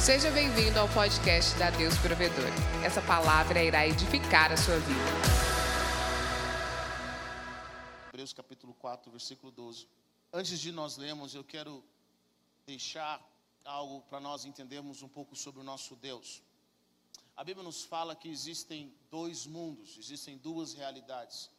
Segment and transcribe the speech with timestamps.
[0.00, 2.46] Seja bem-vindo ao podcast da Deus Provedor.
[2.86, 5.00] Essa palavra irá edificar a sua vida.
[8.08, 9.88] Hebreus capítulo 4, versículo 12.
[10.32, 11.84] Antes de nós lermos, eu quero
[12.64, 13.20] deixar
[13.64, 16.42] algo para nós entendermos um pouco sobre o nosso Deus.
[17.36, 21.50] A Bíblia nos fala que existem dois mundos, existem duas realidades.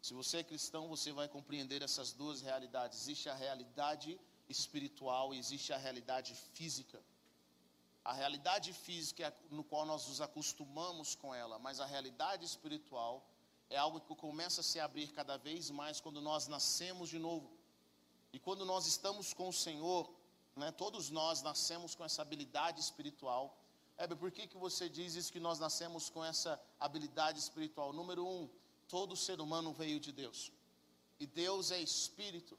[0.00, 3.02] Se você é cristão, você vai compreender essas duas realidades.
[3.02, 4.18] Existe a realidade
[4.48, 7.02] espiritual e existe a realidade física.
[8.08, 13.22] A realidade física é no qual nós nos acostumamos com ela, mas a realidade espiritual
[13.68, 17.50] é algo que começa a se abrir cada vez mais quando nós nascemos de novo.
[18.32, 20.10] E quando nós estamos com o Senhor,
[20.56, 23.54] né, todos nós nascemos com essa habilidade espiritual.
[23.98, 27.92] Heber, por que, que você diz isso que nós nascemos com essa habilidade espiritual?
[27.92, 28.48] Número um,
[28.88, 30.50] todo ser humano veio de Deus.
[31.20, 32.58] E Deus é espírito.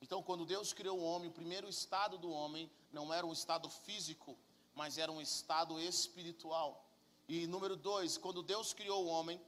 [0.00, 3.68] Então, quando Deus criou o homem, o primeiro estado do homem não era um estado
[3.68, 4.34] físico,
[4.78, 6.70] mas era um estado espiritual.
[7.28, 9.40] E número dois, quando Deus criou o homem,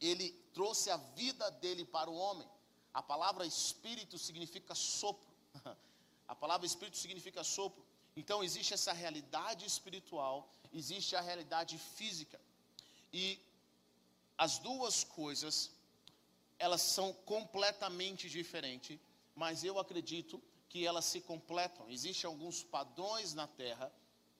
[0.00, 2.48] ele trouxe a vida dele para o homem.
[2.94, 5.28] A palavra espírito significa sopro.
[6.28, 7.84] A palavra espírito significa sopro.
[8.16, 12.40] Então existe essa realidade espiritual, existe a realidade física.
[13.12, 13.38] E
[14.36, 15.70] as duas coisas,
[16.58, 18.98] elas são completamente diferentes,
[19.36, 21.88] mas eu acredito que elas se completam.
[21.88, 23.92] Existem alguns padrões na terra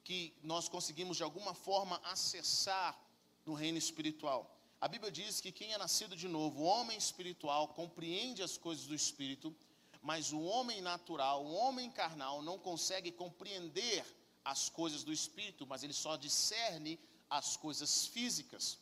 [0.06, 2.96] que nós conseguimos de alguma forma acessar
[3.44, 4.40] no reino espiritual.
[4.80, 8.86] A Bíblia diz que quem é nascido de novo, o homem espiritual, compreende as coisas
[8.86, 9.52] do espírito,
[10.00, 14.06] mas o homem natural, o homem carnal, não consegue compreender
[14.44, 18.78] as coisas do espírito, mas ele só discerne as coisas físicas.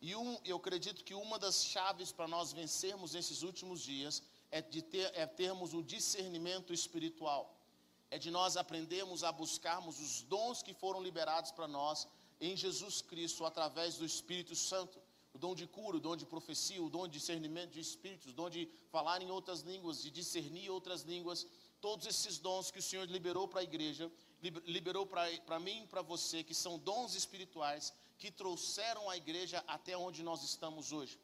[0.00, 4.60] E um, eu acredito que uma das chaves para nós vencermos nesses últimos dias é,
[4.60, 7.56] de ter, é termos o discernimento espiritual.
[8.14, 12.06] É de nós aprendermos a buscarmos os dons que foram liberados para nós
[12.40, 15.00] em Jesus Cristo através do Espírito Santo.
[15.32, 18.32] O dom de cura, o dom de profecia, o dom de discernimento de espíritos, o
[18.32, 21.44] dom de falar em outras línguas, de discernir outras línguas.
[21.80, 24.08] Todos esses dons que o Senhor liberou para a igreja,
[24.64, 29.96] liberou para mim e para você, que são dons espirituais que trouxeram a igreja até
[29.96, 31.18] onde nós estamos hoje.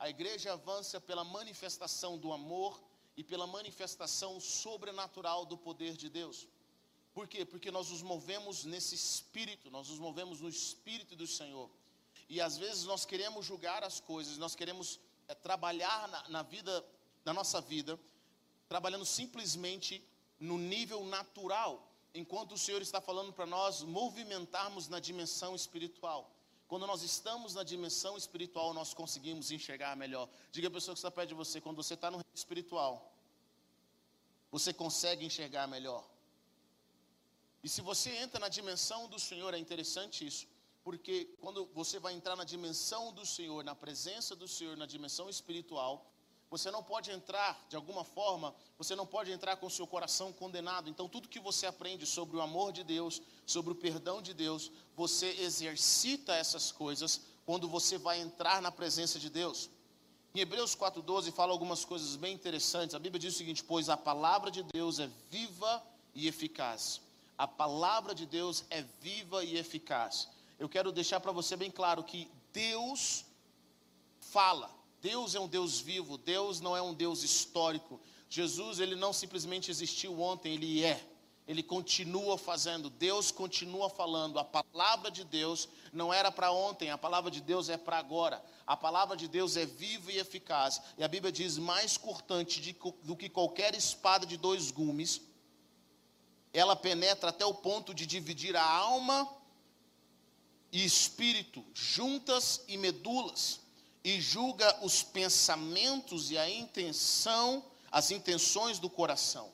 [0.00, 2.82] A igreja avança pela manifestação do amor
[3.16, 6.48] e pela manifestação sobrenatural do poder de Deus.
[7.12, 7.44] Por quê?
[7.44, 11.70] Porque nós nos movemos nesse espírito, nós nos movemos no espírito do Senhor.
[12.28, 14.98] E às vezes nós queremos julgar as coisas, nós queremos
[15.28, 16.84] é, trabalhar na, na vida,
[17.24, 17.98] na nossa vida,
[18.68, 20.02] trabalhando simplesmente
[20.40, 26.30] no nível natural, enquanto o Senhor está falando para nós movimentarmos na dimensão espiritual.
[26.66, 30.28] Quando nós estamos na dimensão espiritual, nós conseguimos enxergar melhor.
[30.50, 33.12] Diga a pessoa que está perto de você, quando você está no espiritual,
[34.50, 36.04] você consegue enxergar melhor.
[37.62, 40.46] E se você entra na dimensão do Senhor, é interessante isso,
[40.82, 45.28] porque quando você vai entrar na dimensão do Senhor, na presença do Senhor, na dimensão
[45.28, 46.13] espiritual,
[46.56, 50.32] você não pode entrar, de alguma forma, você não pode entrar com o seu coração
[50.32, 50.88] condenado.
[50.88, 54.70] Então, tudo que você aprende sobre o amor de Deus, sobre o perdão de Deus,
[54.96, 59.70] você exercita essas coisas quando você vai entrar na presença de Deus.
[60.34, 62.94] Em Hebreus 4,12 fala algumas coisas bem interessantes.
[62.94, 65.82] A Bíblia diz o seguinte: Pois a palavra de Deus é viva
[66.14, 67.00] e eficaz
[67.36, 70.28] a palavra de Deus é viva e eficaz.
[70.58, 73.24] Eu quero deixar para você bem claro que Deus
[74.20, 74.70] fala.
[75.04, 78.00] Deus é um Deus vivo, Deus não é um Deus histórico.
[78.26, 80.98] Jesus, ele não simplesmente existiu ontem, ele é.
[81.46, 84.38] Ele continua fazendo, Deus continua falando.
[84.38, 88.42] A palavra de Deus não era para ontem, a palavra de Deus é para agora.
[88.66, 90.80] A palavra de Deus é viva e eficaz.
[90.96, 95.20] E a Bíblia diz mais cortante de, do que qualquer espada de dois gumes
[96.50, 99.28] ela penetra até o ponto de dividir a alma
[100.72, 103.60] e espírito, juntas e medulas,
[104.04, 109.50] e julga os pensamentos e a intenção, as intenções do coração.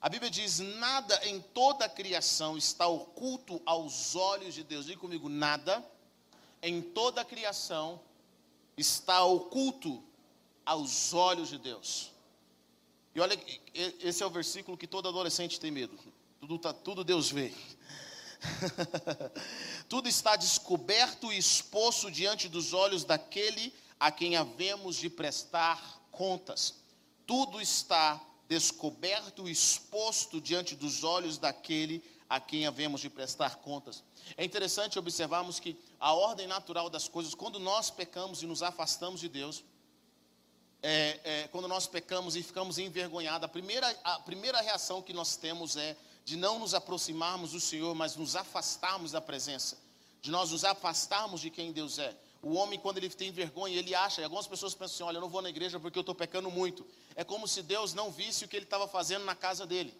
[0.00, 4.86] A Bíblia diz: nada em toda a criação está oculto aos olhos de Deus.
[4.86, 5.84] Diga comigo: nada
[6.62, 8.00] em toda a criação
[8.76, 10.02] está oculto
[10.64, 12.12] aos olhos de Deus.
[13.14, 13.36] E olha,
[13.74, 15.98] esse é o versículo que todo adolescente tem medo.
[16.38, 17.52] Tudo, tá, tudo Deus vê.
[19.88, 26.74] tudo está descoberto e exposto diante dos olhos daquele a quem havemos de prestar contas.
[27.26, 34.02] Tudo está descoberto e exposto diante dos olhos daquele a quem havemos de prestar contas.
[34.36, 39.20] É interessante observarmos que a ordem natural das coisas, quando nós pecamos e nos afastamos
[39.20, 39.64] de Deus,
[40.82, 45.36] é, é, quando nós pecamos e ficamos envergonhados, a primeira, a primeira reação que nós
[45.36, 49.78] temos é de não nos aproximarmos do Senhor, mas nos afastarmos da presença,
[50.20, 52.14] de nós nos afastarmos de quem Deus é.
[52.40, 55.20] O homem, quando ele tem vergonha, ele acha, e algumas pessoas pensam assim: olha, eu
[55.20, 56.86] não vou na igreja porque eu estou pecando muito.
[57.16, 59.96] É como se Deus não visse o que ele estava fazendo na casa dele.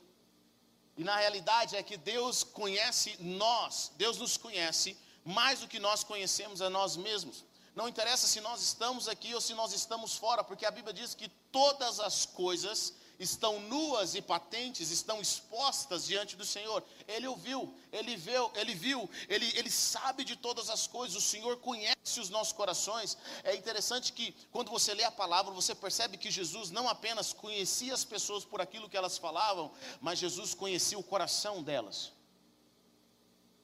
[0.96, 6.02] E na realidade é que Deus conhece nós, Deus nos conhece mais do que nós
[6.02, 7.44] conhecemos a nós mesmos.
[7.74, 11.14] Não interessa se nós estamos aqui ou se nós estamos fora, porque a Bíblia diz
[11.14, 16.84] que todas as coisas estão nuas e patentes, estão expostas diante do Senhor.
[17.06, 21.56] Ele ouviu, ele viu, ele viu, ele, ele sabe de todas as coisas, o Senhor
[21.56, 23.16] conhece os nossos corações.
[23.42, 27.92] É interessante que quando você lê a palavra, você percebe que Jesus não apenas conhecia
[27.92, 32.12] as pessoas por aquilo que elas falavam, mas Jesus conhecia o coração delas.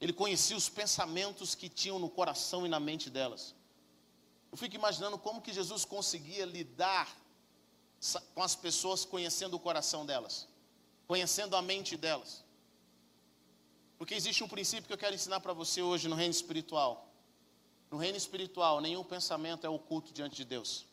[0.01, 3.55] Ele conhecia os pensamentos que tinham no coração e na mente delas.
[4.51, 7.07] Eu fico imaginando como que Jesus conseguia lidar
[8.33, 10.47] com as pessoas conhecendo o coração delas,
[11.07, 12.43] conhecendo a mente delas.
[13.97, 17.09] Porque existe um princípio que eu quero ensinar para você hoje no reino espiritual.
[17.89, 20.85] No reino espiritual, nenhum pensamento é oculto diante de Deus.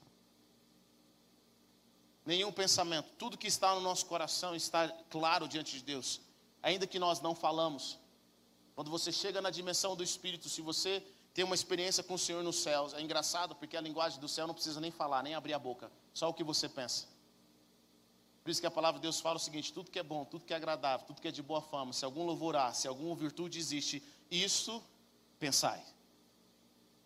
[2.25, 6.21] Nenhum pensamento, tudo que está no nosso coração está claro diante de Deus,
[6.63, 7.99] ainda que nós não falamos.
[8.77, 11.03] Quando você chega na dimensão do espírito, se você
[11.35, 14.47] tem uma experiência com o Senhor nos céus, é engraçado porque a linguagem do céu
[14.47, 15.91] não precisa nem falar, nem abrir a boca.
[16.13, 17.07] Só o que você pensa.
[18.43, 20.45] Por isso que a palavra de Deus fala o seguinte: tudo que é bom, tudo
[20.45, 23.15] que é agradável, tudo que é de boa fama, se algum louvor há, se alguma
[23.15, 24.83] virtude existe, isso
[25.39, 25.83] pensai.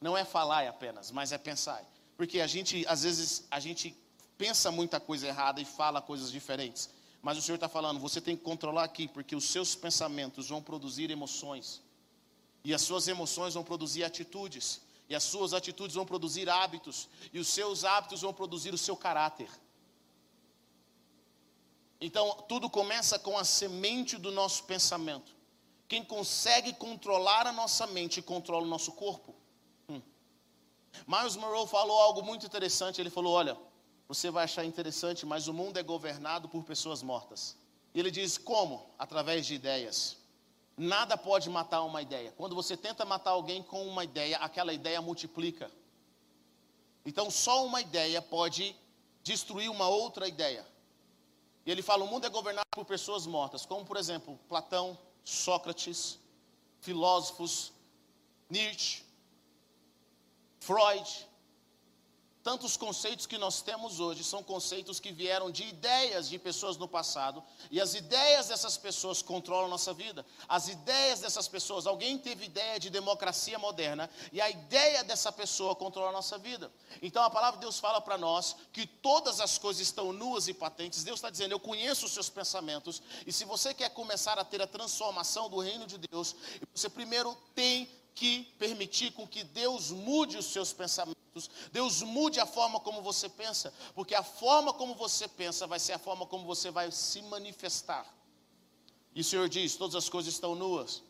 [0.00, 1.84] Não é falar apenas, mas é pensar.
[2.16, 3.96] Porque a gente, às vezes, a gente
[4.36, 6.90] pensa muita coisa errada e fala coisas diferentes.
[7.22, 10.62] Mas o Senhor está falando, você tem que controlar aqui, porque os seus pensamentos vão
[10.62, 11.82] produzir emoções.
[12.66, 14.80] E as suas emoções vão produzir atitudes.
[15.08, 18.96] E as suas atitudes vão produzir hábitos, e os seus hábitos vão produzir o seu
[18.96, 19.48] caráter.
[22.00, 25.32] Então, tudo começa com a semente do nosso pensamento.
[25.86, 29.32] Quem consegue controlar a nossa mente, controla o nosso corpo.
[29.88, 30.02] Hum.
[31.06, 33.00] Miles Monroe falou algo muito interessante.
[33.00, 33.56] Ele falou: Olha,
[34.08, 37.56] você vai achar interessante, mas o mundo é governado por pessoas mortas.
[37.94, 38.90] E ele diz: Como?
[38.98, 40.25] Através de ideias.
[40.76, 42.32] Nada pode matar uma ideia.
[42.32, 45.70] Quando você tenta matar alguém com uma ideia, aquela ideia multiplica.
[47.04, 48.76] Então, só uma ideia pode
[49.22, 50.66] destruir uma outra ideia.
[51.64, 56.18] E ele fala: o mundo é governado por pessoas mortas, como por exemplo Platão, Sócrates,
[56.80, 57.72] filósofos,
[58.50, 59.02] Nietzsche,
[60.60, 61.28] Freud,
[62.46, 66.86] Tantos conceitos que nós temos hoje são conceitos que vieram de ideias de pessoas no
[66.86, 70.24] passado, e as ideias dessas pessoas controlam a nossa vida.
[70.48, 75.74] As ideias dessas pessoas, alguém teve ideia de democracia moderna, e a ideia dessa pessoa
[75.74, 76.70] controla a nossa vida.
[77.02, 80.54] Então a palavra de Deus fala para nós que todas as coisas estão nuas e
[80.54, 81.02] patentes.
[81.02, 84.62] Deus está dizendo: Eu conheço os seus pensamentos, e se você quer começar a ter
[84.62, 86.36] a transformação do reino de Deus,
[86.72, 91.15] você primeiro tem que permitir com que Deus mude os seus pensamentos,
[91.72, 95.92] Deus mude a forma como você pensa, porque a forma como você pensa vai ser
[95.92, 98.06] a forma como você vai se manifestar.
[99.14, 101.02] E o Senhor diz: todas as coisas estão nuas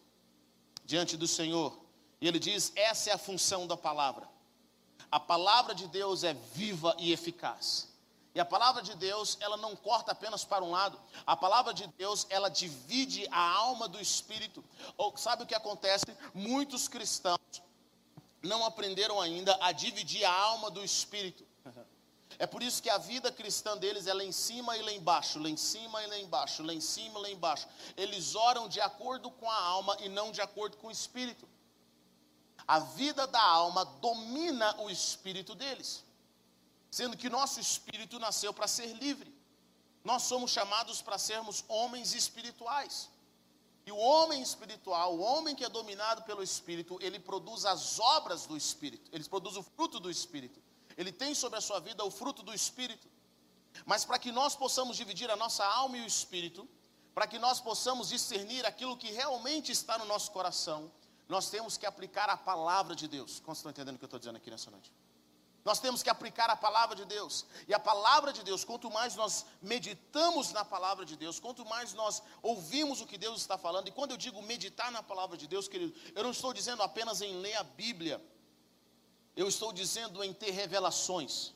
[0.84, 1.78] diante do Senhor.
[2.20, 4.28] E Ele diz: essa é a função da palavra.
[5.10, 7.88] A palavra de Deus é viva e eficaz.
[8.34, 11.00] E a palavra de Deus, ela não corta apenas para um lado.
[11.26, 14.62] A palavra de Deus, ela divide a alma do espírito.
[14.98, 16.04] Ou sabe o que acontece?
[16.34, 17.40] Muitos cristãos
[18.46, 21.44] não aprenderam ainda a dividir a alma do espírito.
[22.38, 25.38] É por isso que a vida cristã deles é lá em cima e lá embaixo,
[25.38, 27.66] lá em cima e lá embaixo, lá em cima e lá embaixo.
[27.96, 31.48] Eles oram de acordo com a alma e não de acordo com o espírito.
[32.68, 36.04] A vida da alma domina o espírito deles
[36.90, 39.30] sendo que nosso espírito nasceu para ser livre.
[40.02, 43.10] Nós somos chamados para sermos homens espirituais.
[43.86, 48.44] E o homem espiritual, o homem que é dominado pelo espírito, ele produz as obras
[48.44, 50.60] do espírito, ele produz o fruto do espírito.
[50.96, 53.06] Ele tem sobre a sua vida o fruto do espírito.
[53.84, 56.66] Mas para que nós possamos dividir a nossa alma e o espírito,
[57.14, 60.90] para que nós possamos discernir aquilo que realmente está no nosso coração,
[61.28, 63.40] nós temos que aplicar a palavra de Deus.
[63.40, 64.92] Como estão entendendo o que eu estou dizendo aqui nessa noite?
[65.68, 67.44] Nós temos que aplicar a palavra de Deus.
[67.66, 71.92] E a palavra de Deus, quanto mais nós meditamos na palavra de Deus, quanto mais
[71.92, 75.48] nós ouvimos o que Deus está falando, e quando eu digo meditar na palavra de
[75.48, 78.24] Deus, querido, eu não estou dizendo apenas em ler a Bíblia,
[79.34, 81.52] eu estou dizendo em ter revelações.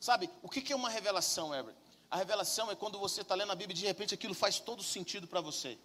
[0.00, 1.76] Sabe, o que é uma revelação, Herbert?
[2.10, 4.82] A revelação é quando você está lendo a Bíblia e de repente aquilo faz todo
[4.82, 5.76] sentido para você.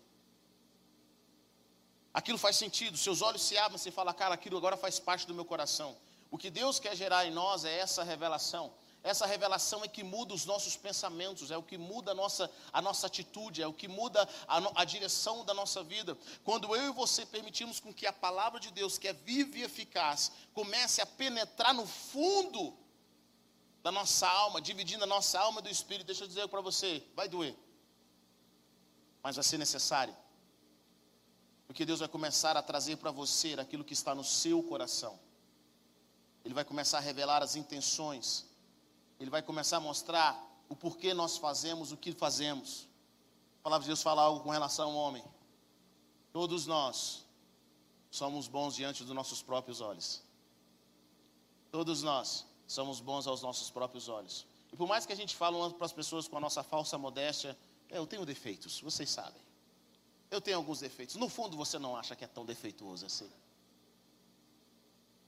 [2.13, 5.33] Aquilo faz sentido, seus olhos se abrem, você fala, cara, aquilo agora faz parte do
[5.33, 5.93] meu coração.
[6.33, 8.73] O que Deus quer gerar em nós é essa revelação.
[9.03, 12.81] essa revelação é que muda os nossos pensamentos, é o que muda a nossa, a
[12.81, 16.17] nossa atitude, é o que muda a, a direção da nossa vida.
[16.43, 19.61] Quando eu e você permitimos com que a palavra de Deus, que é viva e
[19.61, 22.75] eficaz, comece a penetrar no fundo
[23.83, 27.27] da nossa alma, dividindo a nossa alma do espírito, deixa eu dizer para você, vai
[27.29, 27.55] doer.
[29.21, 30.17] Mas vai ser necessário.
[31.67, 35.19] Porque Deus vai começar a trazer para você aquilo que está no seu coração.
[36.43, 38.45] Ele vai começar a revelar as intenções
[39.23, 42.87] ele vai começar a mostrar o porquê nós fazemos o que fazemos.
[43.59, 45.23] A palavra de Deus fala algo com relação ao homem.
[46.33, 47.23] Todos nós
[48.11, 50.21] somos bons diante dos nossos próprios olhos.
[51.71, 54.45] Todos nós somos bons aos nossos próprios olhos.
[54.71, 57.57] E por mais que a gente fale para as pessoas com a nossa falsa modéstia,
[57.89, 59.41] é, eu tenho defeitos, vocês sabem.
[60.29, 61.15] Eu tenho alguns defeitos.
[61.15, 63.29] No fundo, você não acha que é tão defeituoso assim.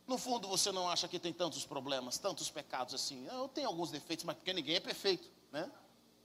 [0.08, 3.28] No fundo, você não acha que tem tantos problemas, tantos pecados assim.
[3.28, 5.72] Eu tenho alguns defeitos, mas porque ninguém é perfeito, né?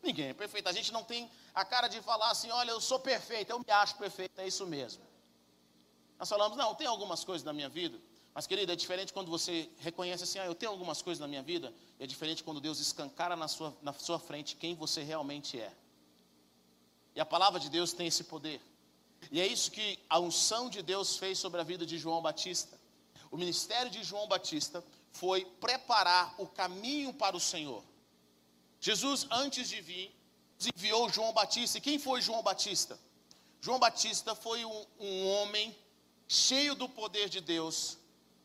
[0.03, 0.69] Ninguém é perfeito.
[0.69, 3.71] A gente não tem a cara de falar assim, olha, eu sou perfeito, eu me
[3.71, 5.03] acho perfeito, é isso mesmo.
[6.19, 7.99] Nós falamos, não, tem algumas coisas na minha vida,
[8.35, 11.43] mas querida, é diferente quando você reconhece assim, ah, eu tenho algumas coisas na minha
[11.43, 15.73] vida, é diferente quando Deus escancara na sua, na sua frente quem você realmente é.
[17.15, 18.61] E a palavra de Deus tem esse poder.
[19.31, 22.80] E é isso que a unção de Deus fez sobre a vida de João Batista.
[23.31, 27.83] O ministério de João Batista foi preparar o caminho para o Senhor.
[28.81, 30.15] Jesus, antes de vir,
[30.75, 31.79] enviou João Batista.
[31.79, 32.99] E quem foi João Batista?
[33.61, 35.77] João Batista foi um, um homem
[36.27, 37.99] cheio do poder de Deus.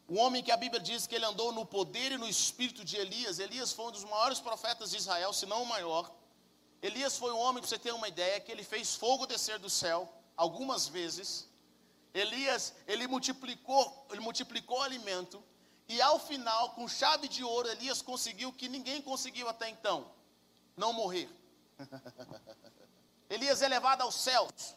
[0.07, 2.95] Um homem que a Bíblia diz que ele andou no poder e no espírito de
[2.97, 3.39] Elias.
[3.39, 6.11] Elias foi um dos maiores profetas de Israel, se não o maior.
[6.81, 9.69] Elias foi um homem, para você ter uma ideia, que ele fez fogo descer do
[9.69, 11.49] céu algumas vezes.
[12.15, 15.43] Elias, ele multiplicou, ele multiplicou o alimento,
[15.85, 20.09] e ao final, com chave de ouro, Elias conseguiu que ninguém conseguiu até então,
[20.77, 21.29] não morrer.
[23.29, 24.75] Elias é levado aos céus,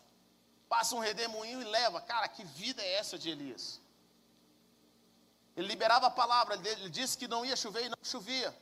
[0.69, 2.01] passa um redemoinho e leva.
[2.01, 3.81] Cara, que vida é essa de Elias?
[5.57, 8.53] Ele liberava a palavra, ele disse que não ia chover e não chovia.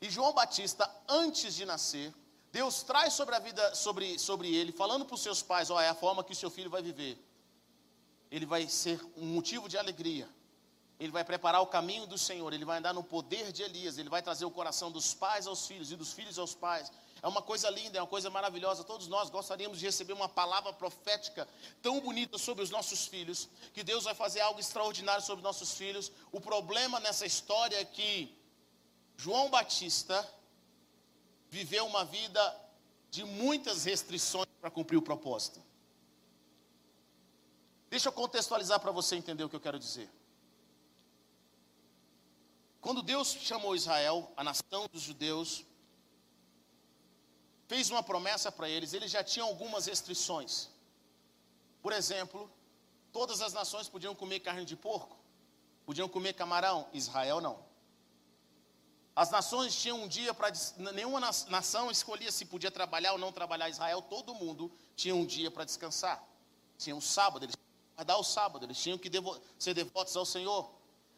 [0.00, 2.14] E João Batista, antes de nascer,
[2.52, 5.88] Deus traz sobre a vida, sobre, sobre ele, falando para os seus pais: ó, é
[5.88, 7.18] a forma que o seu filho vai viver
[8.32, 10.26] ele vai ser um motivo de alegria.
[10.98, 14.08] Ele vai preparar o caminho do Senhor, ele vai andar no poder de Elias, ele
[14.08, 16.90] vai trazer o coração dos pais aos filhos e dos filhos aos pais.
[17.20, 18.84] É uma coisa linda, é uma coisa maravilhosa.
[18.84, 21.46] Todos nós gostaríamos de receber uma palavra profética
[21.82, 26.10] tão bonita sobre os nossos filhos, que Deus vai fazer algo extraordinário sobre nossos filhos.
[26.32, 28.34] O problema nessa história é que
[29.14, 30.26] João Batista
[31.50, 32.42] viveu uma vida
[33.10, 35.62] de muitas restrições para cumprir o propósito.
[37.92, 40.10] Deixa eu contextualizar para você entender o que eu quero dizer.
[42.80, 45.62] Quando Deus chamou Israel, a nação dos judeus,
[47.68, 50.70] fez uma promessa para eles, eles já tinham algumas restrições.
[51.82, 52.50] Por exemplo,
[53.12, 55.18] todas as nações podiam comer carne de porco,
[55.84, 57.62] podiam comer camarão, Israel não.
[59.14, 60.50] As nações tinham um dia para.
[60.94, 63.68] Nenhuma nação escolhia se podia trabalhar ou não trabalhar.
[63.68, 66.26] Israel, todo mundo tinha um dia para descansar.
[66.78, 67.54] Tinha um sábado, eles
[68.02, 70.68] guardar o sábado, eles tinham que devo ser devotos ao Senhor.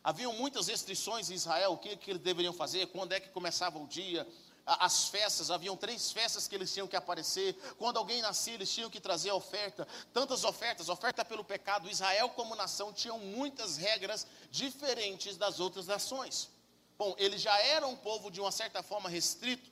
[0.02, 3.78] Haviam muitas restrições em Israel, o que, que eles deveriam fazer, quando é que começava
[3.78, 4.26] o dia,
[4.66, 7.54] as festas, haviam três festas que eles tinham que aparecer.
[7.78, 9.86] Quando alguém nascia, eles tinham que trazer oferta.
[10.12, 11.88] Tantas ofertas, oferta pelo pecado.
[11.88, 16.48] Israel, como nação, tinham muitas regras diferentes das outras nações.
[16.96, 19.70] Bom, eles já eram um povo de uma certa forma restrito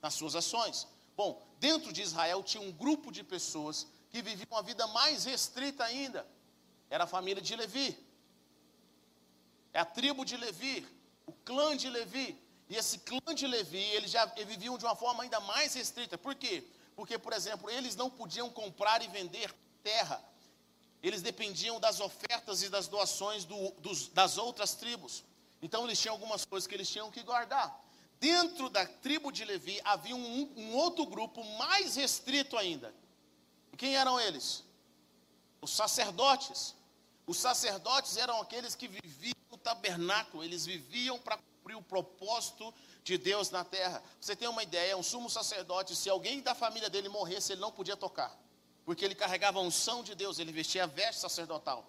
[0.00, 0.86] nas suas ações.
[1.16, 5.84] Bom, dentro de Israel tinha um grupo de pessoas que viviam uma vida mais restrita
[5.84, 6.26] ainda.
[6.90, 7.96] Era a família de Levi.
[9.72, 10.86] É a tribo de Levi,
[11.26, 12.36] o clã de Levi.
[12.68, 16.18] E esse clã de Levi, eles já eles viviam de uma forma ainda mais restrita.
[16.18, 16.64] Por quê?
[16.96, 20.22] Porque, por exemplo, eles não podiam comprar e vender terra.
[21.02, 25.24] Eles dependiam das ofertas e das doações do, dos, das outras tribos.
[25.62, 27.80] Então, eles tinham algumas coisas que eles tinham que guardar.
[28.18, 32.94] Dentro da tribo de Levi havia um, um outro grupo mais restrito ainda,
[33.80, 34.62] quem eram eles?
[35.62, 36.74] Os sacerdotes.
[37.26, 42.72] Os sacerdotes eram aqueles que viviam no tabernáculo, eles viviam para cumprir o propósito
[43.02, 44.02] de Deus na terra.
[44.20, 47.72] Você tem uma ideia, um sumo sacerdote, se alguém da família dele morresse, ele não
[47.72, 48.36] podia tocar,
[48.84, 51.84] porque ele carregava a unção de Deus, ele vestia a veste sacerdotal.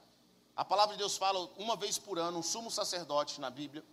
[0.55, 3.83] A palavra de Deus fala uma vez por ano, um sumo sacerdote na Bíblia,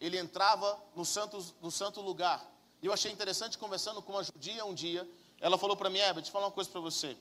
[0.00, 2.44] ele entrava no santo, no santo lugar.
[2.80, 5.08] E eu achei interessante conversando com uma judia um dia,
[5.40, 7.16] ela falou para mim, Herbert, deixa eu falar uma coisa para você.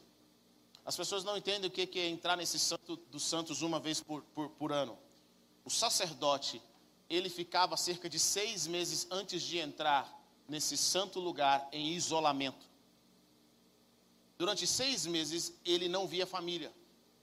[0.86, 4.24] As pessoas não entendem o que é entrar nesse santo dos santos uma vez por,
[4.34, 4.98] por, por ano.
[5.64, 6.62] O sacerdote,
[7.10, 10.12] ele ficava cerca de seis meses antes de entrar
[10.48, 12.66] nesse santo lugar em isolamento.
[14.38, 16.74] Durante seis meses ele não via família,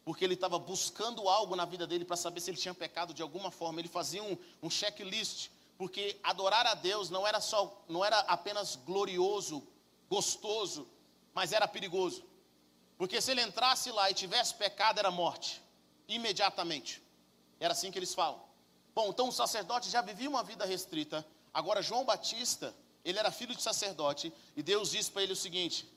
[0.05, 3.23] porque ele estava buscando algo na vida dele para saber se ele tinha pecado de
[3.23, 3.81] alguma forma.
[3.81, 8.77] Ele fazia um, um checklist, porque adorar a Deus não era só, não era apenas
[8.77, 9.67] glorioso,
[10.09, 10.87] gostoso,
[11.35, 12.28] mas era perigoso.
[12.99, 15.63] Porque se ele entrasse lá e tivesse pecado, era morte,
[16.09, 17.01] imediatamente.
[17.61, 18.43] Era assim que eles falam.
[18.95, 21.25] Bom, então o sacerdote já vivia uma vida restrita.
[21.55, 22.75] Agora, João Batista,
[23.05, 25.89] ele era filho de sacerdote, e Deus disse para ele o seguinte: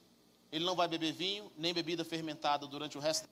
[0.51, 3.27] ele não vai beber vinho, nem bebida fermentada durante o resto.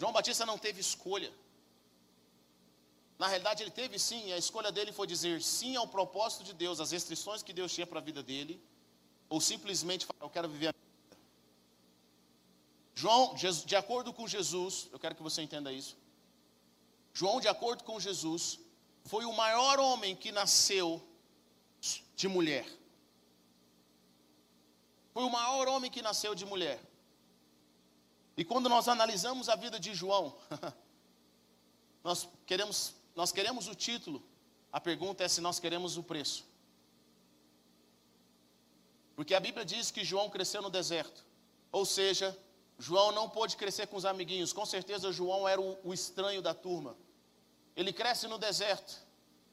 [0.00, 1.32] João Batista não teve escolha.
[3.18, 6.80] Na realidade, ele teve sim, a escolha dele foi dizer sim ao propósito de Deus,
[6.80, 8.60] às restrições que Deus tinha para a vida dele,
[9.28, 10.87] ou simplesmente eu quero viver a.
[13.00, 15.96] João, de acordo com Jesus, eu quero que você entenda isso.
[17.14, 18.58] João, de acordo com Jesus,
[19.04, 21.00] foi o maior homem que nasceu
[22.16, 22.66] de mulher.
[25.14, 26.82] Foi o maior homem que nasceu de mulher.
[28.36, 30.36] E quando nós analisamos a vida de João,
[32.02, 34.20] nós queremos, nós queremos o título,
[34.72, 36.44] a pergunta é se nós queremos o preço.
[39.14, 41.24] Porque a Bíblia diz que João cresceu no deserto.
[41.70, 42.36] Ou seja,
[42.78, 44.52] João não pôde crescer com os amiguinhos.
[44.52, 46.96] Com certeza, João era o, o estranho da turma.
[47.74, 49.06] Ele cresce no deserto.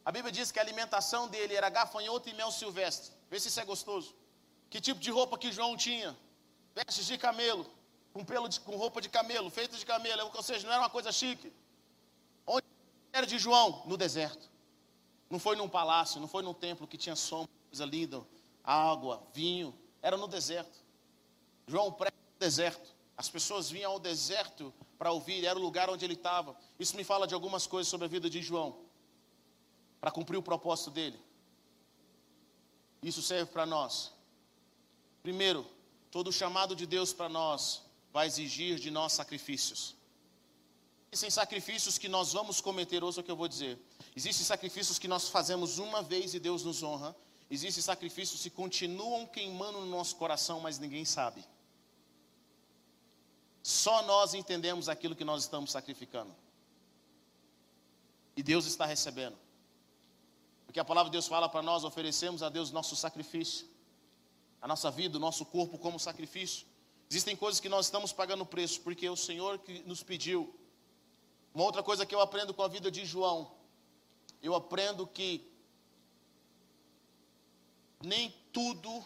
[0.05, 3.11] A Bíblia diz que a alimentação dele era gafanhoto e mel silvestre.
[3.29, 4.15] Vê se isso é gostoso.
[4.69, 6.15] Que tipo de roupa que João tinha?
[6.75, 7.65] Vestes de camelo,
[8.13, 10.89] com pelo de, com roupa de camelo, feita de camelo, ou seja, não era uma
[10.89, 11.51] coisa chique.
[12.45, 12.65] Onde
[13.11, 13.83] era de João?
[13.87, 14.51] No deserto.
[15.29, 18.21] Não foi num palácio, não foi num templo que tinha sombra, coisa linda,
[18.63, 19.73] água, vinho.
[20.01, 20.83] Era no deserto.
[21.67, 22.94] João prega no deserto.
[23.17, 26.55] As pessoas vinham ao deserto para ouvir, era o lugar onde ele estava.
[26.79, 28.77] Isso me fala de algumas coisas sobre a vida de João,
[30.01, 31.19] para cumprir o propósito dele.
[33.01, 34.11] Isso serve para nós.
[35.21, 35.65] Primeiro,
[36.11, 39.95] todo chamado de Deus para nós vai exigir de nós sacrifícios.
[41.11, 43.79] Existem sacrifícios que nós vamos cometer, ouça o que eu vou dizer.
[44.15, 47.15] Existem sacrifícios que nós fazemos uma vez e Deus nos honra.
[47.49, 51.45] Existem sacrifícios que continuam queimando no nosso coração, mas ninguém sabe.
[53.65, 56.35] Só nós entendemos aquilo que nós estamos sacrificando.
[58.35, 59.37] E Deus está recebendo.
[60.65, 63.65] Porque a palavra de Deus fala para nós oferecemos a Deus nosso sacrifício
[64.65, 66.65] a nossa vida, o nosso corpo como sacrifício.
[67.07, 70.53] Existem coisas que nós estamos pagando preço, porque é o Senhor que nos pediu.
[71.53, 73.51] Uma outra coisa que eu aprendo com a vida de João,
[74.41, 75.47] eu aprendo que
[78.03, 79.05] nem tudo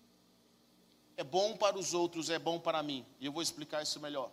[1.17, 3.06] é bom para os outros, é bom para mim.
[3.19, 4.32] E eu vou explicar isso melhor.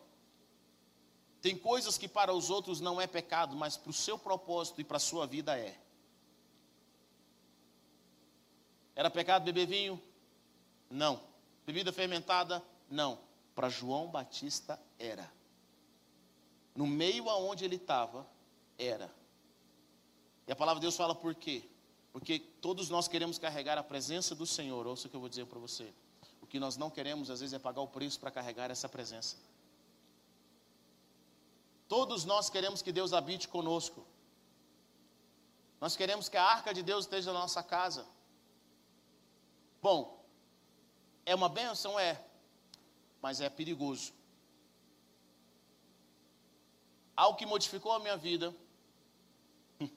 [1.47, 4.85] Tem coisas que para os outros não é pecado, mas para o seu propósito e
[4.85, 5.79] para a sua vida é.
[8.97, 10.03] Era pecado beber vinho?
[10.91, 11.23] Não.
[11.65, 12.61] Bebida fermentada?
[12.91, 13.21] Não.
[13.55, 15.33] Para João Batista era.
[16.75, 18.27] No meio aonde ele estava,
[18.77, 19.09] era.
[20.49, 21.63] E a palavra de Deus fala por quê?
[22.13, 24.85] Porque todos nós queremos carregar a presença do Senhor.
[24.85, 25.95] Ouça o que eu vou dizer para você.
[26.43, 29.37] O que nós não queremos, às vezes, é pagar o preço para carregar essa presença.
[31.89, 34.07] Todos nós queremos que Deus habite conosco.
[35.81, 38.07] Nós queremos que a arca de Deus esteja na nossa casa.
[39.81, 40.25] Bom,
[41.25, 41.99] é uma benção?
[41.99, 42.25] É.
[43.21, 44.13] Mas é perigoso.
[47.17, 48.55] Algo que modificou a minha vida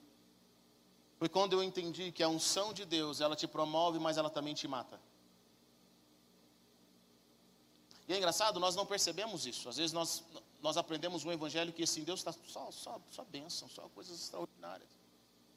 [1.18, 4.54] foi quando eu entendi que a unção de Deus, ela te promove, mas ela também
[4.54, 5.00] te mata.
[8.08, 9.68] E é engraçado, nós não percebemos isso.
[9.68, 10.24] Às vezes nós,
[10.62, 14.88] nós aprendemos um evangelho que assim, Deus está só, só, só bênção, só coisas extraordinárias.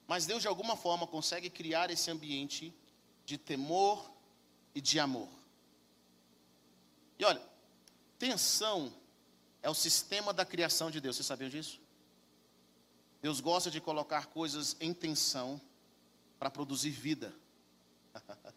[0.07, 2.73] Mas Deus de alguma forma consegue criar esse ambiente
[3.25, 4.11] de temor
[4.73, 5.29] e de amor.
[7.17, 7.41] E olha,
[8.17, 8.93] tensão
[9.61, 11.15] é o sistema da criação de Deus.
[11.15, 11.79] Você sabia disso?
[13.21, 15.59] Deus gosta de colocar coisas em tensão
[16.37, 17.33] para produzir vida.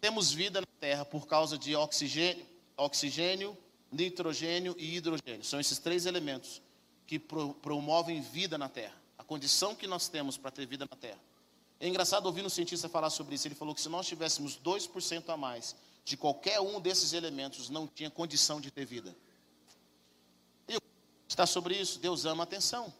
[0.00, 3.56] Temos vida na Terra por causa de oxigênio, oxigênio,
[3.94, 5.44] nitrogênio e hidrogênio.
[5.44, 6.60] São esses três elementos
[7.06, 8.94] que pro, promovem vida na Terra.
[9.16, 11.20] A condição que nós temos para ter vida na Terra.
[11.80, 13.46] É engraçado ouvir um cientista falar sobre isso.
[13.46, 17.86] Ele falou que se nós tivéssemos 2% a mais de qualquer um desses elementos não
[17.86, 19.14] tinha condição de ter vida.
[20.68, 20.76] E
[21.28, 22.92] está sobre isso, Deus ama atenção.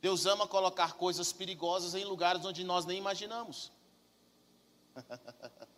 [0.00, 3.72] Deus ama colocar coisas perigosas em lugares onde nós nem imaginamos.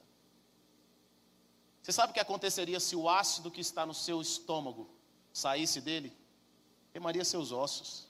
[1.90, 4.88] Você sabe o que aconteceria se o ácido que está no seu estômago
[5.32, 6.16] saísse dele?
[6.92, 8.06] Queimaria seus ossos.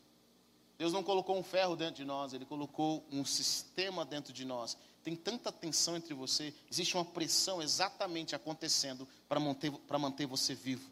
[0.77, 4.77] Deus não colocou um ferro dentro de nós, Ele colocou um sistema dentro de nós.
[5.03, 10.55] Tem tanta tensão entre você, existe uma pressão exatamente acontecendo para manter, para manter você
[10.55, 10.91] vivo.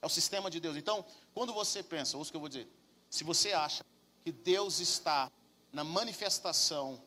[0.00, 0.76] É o sistema de Deus.
[0.76, 1.04] Então,
[1.34, 2.68] quando você pensa, ouça o que eu vou dizer,
[3.10, 3.84] se você acha
[4.22, 5.28] que Deus está
[5.72, 7.02] na manifestação,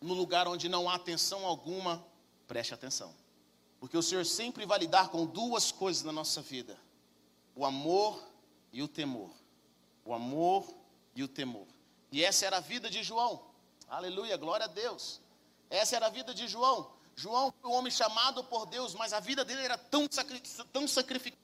[0.00, 2.02] no lugar onde não há tensão alguma,
[2.46, 3.23] preste atenção.
[3.84, 6.74] Porque o Senhor sempre vai lidar com duas coisas na nossa vida:
[7.54, 8.18] o amor
[8.72, 9.28] e o temor.
[10.06, 10.66] O amor
[11.14, 11.66] e o temor.
[12.10, 13.44] E essa era a vida de João.
[13.86, 15.20] Aleluia, glória a Deus.
[15.68, 16.92] Essa era a vida de João.
[17.14, 20.40] João foi um homem chamado por Deus, mas a vida dele era tão, sacri
[20.72, 21.42] tão sacrificada,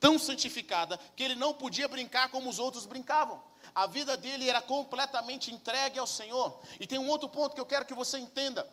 [0.00, 3.40] tão santificada, que ele não podia brincar como os outros brincavam.
[3.72, 6.60] A vida dele era completamente entregue ao Senhor.
[6.80, 8.68] E tem um outro ponto que eu quero que você entenda.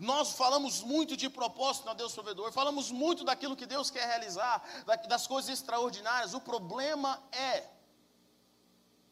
[0.00, 4.60] Nós falamos muito de propósito na Deus Provedor, falamos muito daquilo que Deus quer realizar,
[5.06, 6.34] das coisas extraordinárias.
[6.34, 7.68] O problema é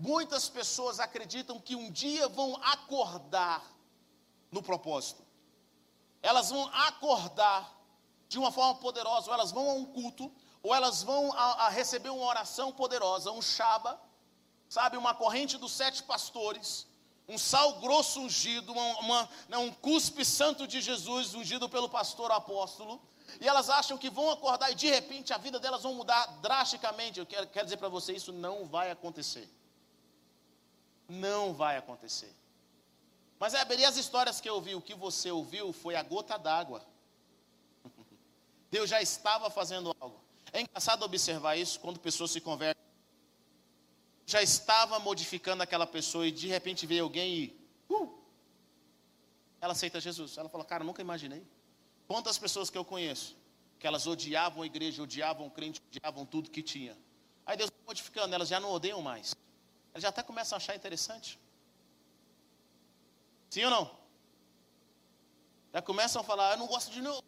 [0.01, 3.65] Muitas pessoas acreditam que um dia vão acordar
[4.51, 5.27] no propósito.
[6.23, 7.77] Elas vão acordar
[8.29, 10.31] de uma forma poderosa, ou elas vão a um culto,
[10.63, 14.01] ou elas vão a, a receber uma oração poderosa, um chaba,
[14.69, 16.87] sabe, uma corrente dos sete pastores,
[17.29, 22.31] um sal grosso ungido, uma, uma, né, um cuspe santo de Jesus ungido pelo pastor
[22.31, 23.01] apóstolo,
[23.41, 27.21] e elas acham que vão acordar e de repente a vida delas vão mudar drasticamente.
[27.21, 29.49] Eu quero, quero dizer para você, isso não vai acontecer.
[31.07, 32.35] Não vai acontecer.
[33.39, 36.39] Mas é, e as histórias que eu ouvi, o que você ouviu foi a gota
[36.39, 36.83] d'água.
[38.71, 40.19] Deus já estava fazendo algo.
[40.53, 42.88] É engraçado observar isso quando pessoas se convertem.
[44.29, 47.69] Já estava modificando aquela pessoa e de repente veio alguém e.
[47.89, 48.13] Uh,
[49.59, 50.37] ela aceita Jesus.
[50.37, 51.43] Ela fala, cara, nunca imaginei.
[52.07, 53.35] Quantas pessoas que eu conheço,
[53.79, 56.95] que elas odiavam a igreja, odiavam o crente, odiavam tudo que tinha.
[57.47, 59.35] Aí Deus está modificando, elas já não odeiam mais.
[59.95, 61.41] Eles já até começam a achar interessante.
[63.49, 63.99] Sim ou não?
[65.73, 67.19] Já começam a falar, eu não gosto de nenhum.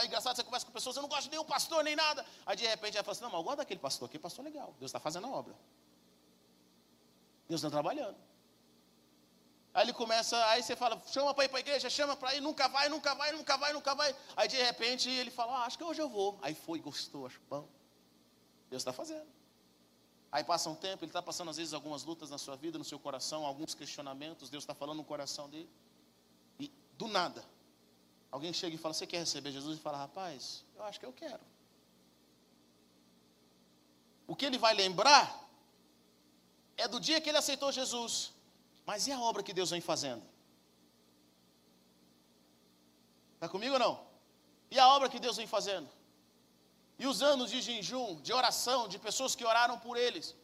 [0.00, 2.24] É engraçado, você conversa com pessoas, eu não gosto de nenhum pastor nem nada.
[2.46, 4.48] Aí de repente ela fala assim: não, mas eu gosto daquele pastor, aquele pastor é
[4.48, 4.74] legal.
[4.78, 5.54] Deus está fazendo a obra.
[7.48, 8.16] Deus está trabalhando.
[9.76, 12.40] Aí ele começa, aí você fala, chama para ir para a igreja, chama para ir,
[12.40, 14.16] nunca vai, nunca vai, nunca vai, nunca vai.
[14.34, 16.38] Aí de repente ele fala, ah, acho que hoje eu vou.
[16.40, 17.68] Aí foi, gostou, acho bom.
[18.70, 19.26] Deus está fazendo.
[20.32, 22.84] Aí passa um tempo, ele está passando às vezes algumas lutas na sua vida, no
[22.84, 25.70] seu coração, alguns questionamentos, Deus está falando no coração dele.
[26.58, 27.44] E do nada,
[28.30, 29.78] alguém chega e fala: Você quer receber Jesus?
[29.78, 31.40] E fala: Rapaz, eu acho que eu quero.
[34.26, 35.45] O que ele vai lembrar
[36.76, 38.32] é do dia que ele aceitou Jesus.
[38.84, 40.22] Mas e a obra que Deus vem fazendo?
[43.34, 44.06] Está comigo ou não?
[44.70, 45.88] E a obra que Deus vem fazendo?
[46.98, 50.34] E os anos de jejum, de oração, de pessoas que oraram por eles.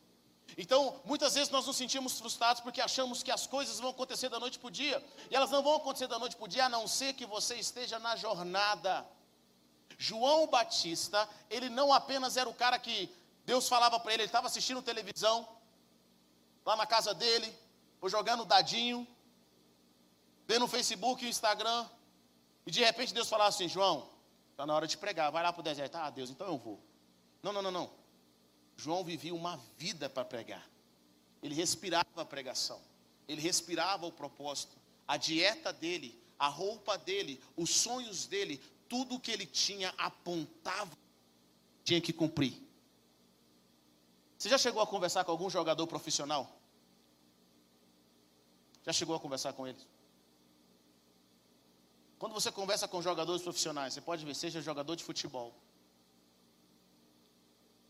[0.56, 4.38] Então, muitas vezes nós nos sentimos frustrados porque achamos que as coisas vão acontecer da
[4.38, 5.02] noite para o dia.
[5.30, 7.54] E elas não vão acontecer da noite para o dia, a não ser que você
[7.56, 9.06] esteja na jornada.
[9.96, 13.10] João Batista, ele não apenas era o cara que
[13.44, 15.48] Deus falava para ele, ele estava assistindo televisão,
[16.64, 17.52] lá na casa dele,
[18.00, 19.06] ou jogando dadinho,
[20.46, 21.88] vendo o Facebook e Instagram,
[22.66, 24.12] e de repente Deus falava assim: João,
[24.52, 25.32] Está na hora de pregar.
[25.32, 25.96] Vai lá para o deserto.
[25.96, 26.78] Ah, Deus, então eu vou.
[27.42, 27.90] Não, não, não, não.
[28.76, 30.64] João vivia uma vida para pregar.
[31.42, 32.80] Ele respirava a pregação.
[33.26, 34.76] Ele respirava o propósito.
[35.08, 40.96] A dieta dele, a roupa dele, os sonhos dele, tudo que ele tinha apontava,
[41.82, 42.54] tinha que cumprir.
[44.42, 46.42] Você já chegou a conversar com algum jogador profissional?
[48.84, 49.78] Já chegou a conversar com ele?
[52.18, 55.54] Quando você conversa com jogadores profissionais, você pode ver, seja jogador de futebol,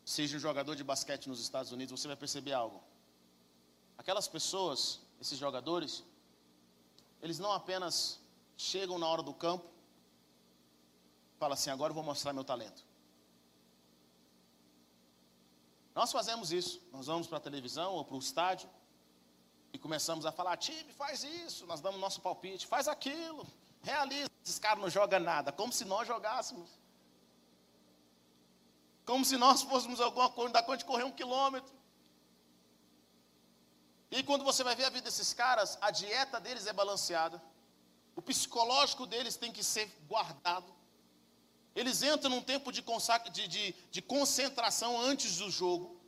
[0.04, 2.84] seja jogador de basquete nos Estados Unidos, você vai perceber algo.
[3.96, 6.04] Aquelas pessoas, esses jogadores,
[7.22, 8.20] eles não apenas
[8.58, 9.70] chegam na hora do campo,
[11.38, 12.91] falam assim: agora eu vou mostrar meu talento.
[15.94, 16.80] Nós fazemos isso.
[16.92, 18.68] Nós vamos para a televisão ou para o estádio
[19.72, 21.66] e começamos a falar: time, faz isso.
[21.66, 23.46] Nós damos nosso palpite, faz aquilo.
[23.82, 24.30] Realiza.
[24.44, 26.70] Esses caras não jogam nada, como se nós jogássemos.
[29.04, 31.72] Como se nós fôssemos alguma coisa, da conta de correr um quilômetro.
[34.10, 37.42] E quando você vai ver a vida desses caras, a dieta deles é balanceada.
[38.14, 40.72] O psicológico deles tem que ser guardado.
[41.74, 42.82] Eles entram num tempo de,
[43.32, 46.00] de, de, de concentração antes do jogo.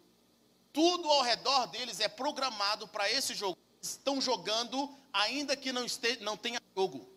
[0.73, 3.57] Tudo ao redor deles é programado para esse jogo.
[3.81, 7.09] Estão jogando, ainda que não, esteja, não tenha jogo.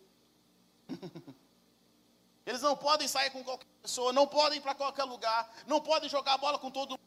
[2.46, 6.08] Eles não podem sair com qualquer pessoa, não podem ir para qualquer lugar, não podem
[6.08, 7.00] jogar bola com todo mundo.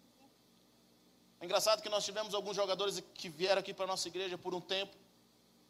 [1.39, 4.53] É engraçado que nós tivemos alguns jogadores que vieram aqui para a nossa igreja por
[4.53, 4.95] um tempo,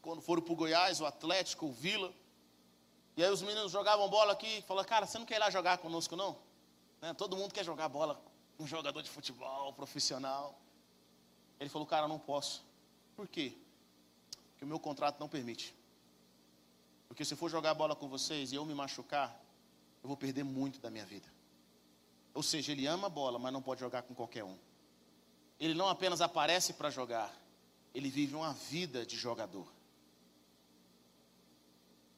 [0.02, 2.14] quando foram para o Goiás, o Atlético, o Vila.
[3.22, 5.78] E aí os meninos jogavam bola aqui falaram, cara, você não quer ir lá jogar
[5.78, 6.36] conosco não?
[7.00, 7.14] Né?
[7.14, 8.20] Todo mundo quer jogar bola
[8.58, 10.60] um jogador de futebol profissional.
[11.60, 12.66] Ele falou, cara, não posso.
[13.16, 13.54] Por quê?
[14.50, 15.76] Porque o meu contrato não permite.
[17.08, 19.40] Porque se eu for jogar bola com vocês e eu me machucar,
[20.02, 21.32] eu vou perder muito da minha vida.
[22.34, 24.58] Ou seja, ele ama a bola, mas não pode jogar com qualquer um.
[25.60, 27.32] Ele não apenas aparece para jogar,
[27.94, 29.72] ele vive uma vida de jogador.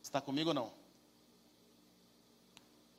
[0.02, 0.83] Está comigo ou não?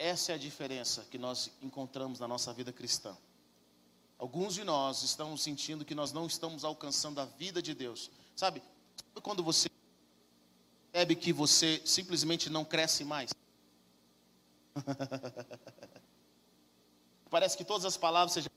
[0.05, 3.17] Essa é a diferença que nós encontramos na nossa vida cristã.
[4.19, 8.11] Alguns de nós estamos sentindo que nós não estamos alcançando a vida de Deus.
[8.37, 8.63] Sabe,
[9.23, 9.67] quando você
[10.93, 13.33] percebe que você simplesmente não cresce mais?
[17.31, 18.53] Parece que todas as palavras sejam.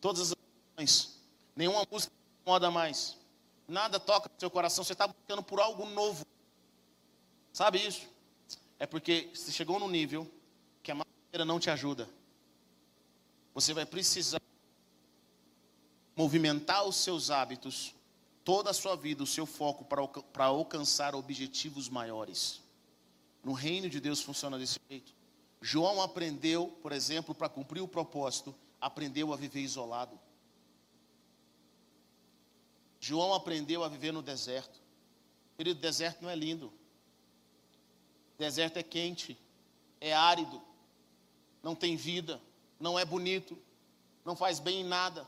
[0.00, 0.36] Todas as
[0.76, 1.20] ações.
[1.54, 3.16] Nenhuma música incomoda mais.
[3.68, 4.82] Nada toca no seu coração.
[4.82, 6.26] Você está buscando por algo novo.
[7.52, 8.17] Sabe isso?
[8.78, 10.30] É porque você chegou no nível
[10.82, 12.08] que a maneira não te ajuda.
[13.54, 14.40] Você vai precisar
[16.14, 17.94] movimentar os seus hábitos,
[18.44, 22.60] toda a sua vida, o seu foco para alcançar objetivos maiores.
[23.44, 25.14] No reino de Deus funciona desse jeito.
[25.60, 30.18] João aprendeu, por exemplo, para cumprir o propósito, aprendeu a viver isolado.
[33.00, 34.80] João aprendeu a viver no deserto.
[35.56, 36.72] Querido, deserto não é lindo.
[38.38, 39.36] Deserto é quente,
[40.00, 40.62] é árido,
[41.62, 42.40] não tem vida,
[42.78, 43.58] não é bonito,
[44.24, 45.26] não faz bem em nada.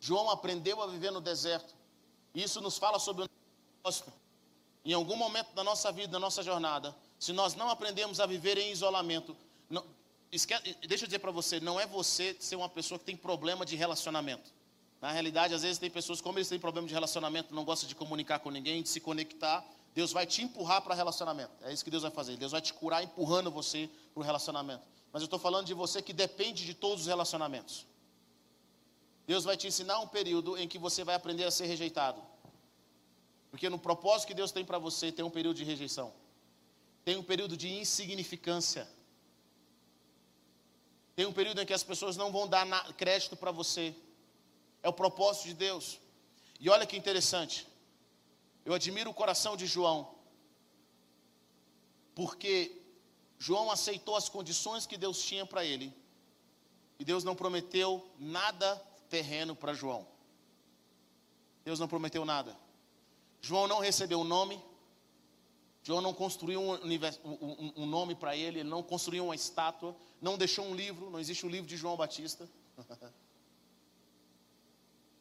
[0.00, 1.74] João aprendeu a viver no deserto.
[2.34, 3.28] Isso nos fala sobre o
[3.82, 4.12] propósito.
[4.84, 8.56] Em algum momento da nossa vida, da nossa jornada, se nós não aprendemos a viver
[8.56, 9.36] em isolamento,
[9.68, 9.84] não,
[10.30, 13.76] deixa eu dizer para você, não é você ser uma pessoa que tem problema de
[13.76, 14.50] relacionamento.
[15.00, 17.94] Na realidade, às vezes tem pessoas, como eles têm problema de relacionamento, não gostam de
[17.94, 21.52] comunicar com ninguém, de se conectar, Deus vai te empurrar para relacionamento.
[21.62, 22.36] É isso que Deus vai fazer.
[22.36, 24.84] Deus vai te curar empurrando você para o relacionamento.
[25.12, 27.86] Mas eu estou falando de você que depende de todos os relacionamentos.
[29.26, 32.20] Deus vai te ensinar um período em que você vai aprender a ser rejeitado.
[33.50, 36.12] Porque no propósito que Deus tem para você, tem um período de rejeição.
[37.04, 38.88] Tem um período de insignificância.
[41.16, 43.94] Tem um período em que as pessoas não vão dar crédito para você.
[44.82, 46.00] É o propósito de Deus.
[46.60, 47.66] E olha que interessante.
[48.64, 50.14] Eu admiro o coração de João.
[52.14, 52.80] Porque
[53.38, 55.94] João aceitou as condições que Deus tinha para ele.
[56.98, 58.76] E Deus não prometeu nada
[59.08, 60.06] terreno para João.
[61.64, 62.56] Deus não prometeu nada.
[63.40, 64.62] João não recebeu um nome.
[65.82, 70.36] João não construiu um, um, um nome para ele, ele não construiu uma estátua, não
[70.36, 72.46] deixou um livro, não existe o um livro de João Batista.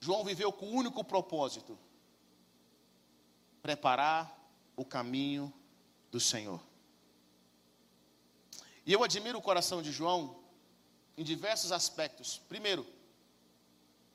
[0.01, 1.77] João viveu com o único propósito:
[3.61, 4.37] preparar
[4.75, 5.53] o caminho
[6.11, 6.61] do Senhor.
[8.85, 10.39] E eu admiro o coração de João
[11.17, 12.41] em diversos aspectos.
[12.49, 12.85] Primeiro,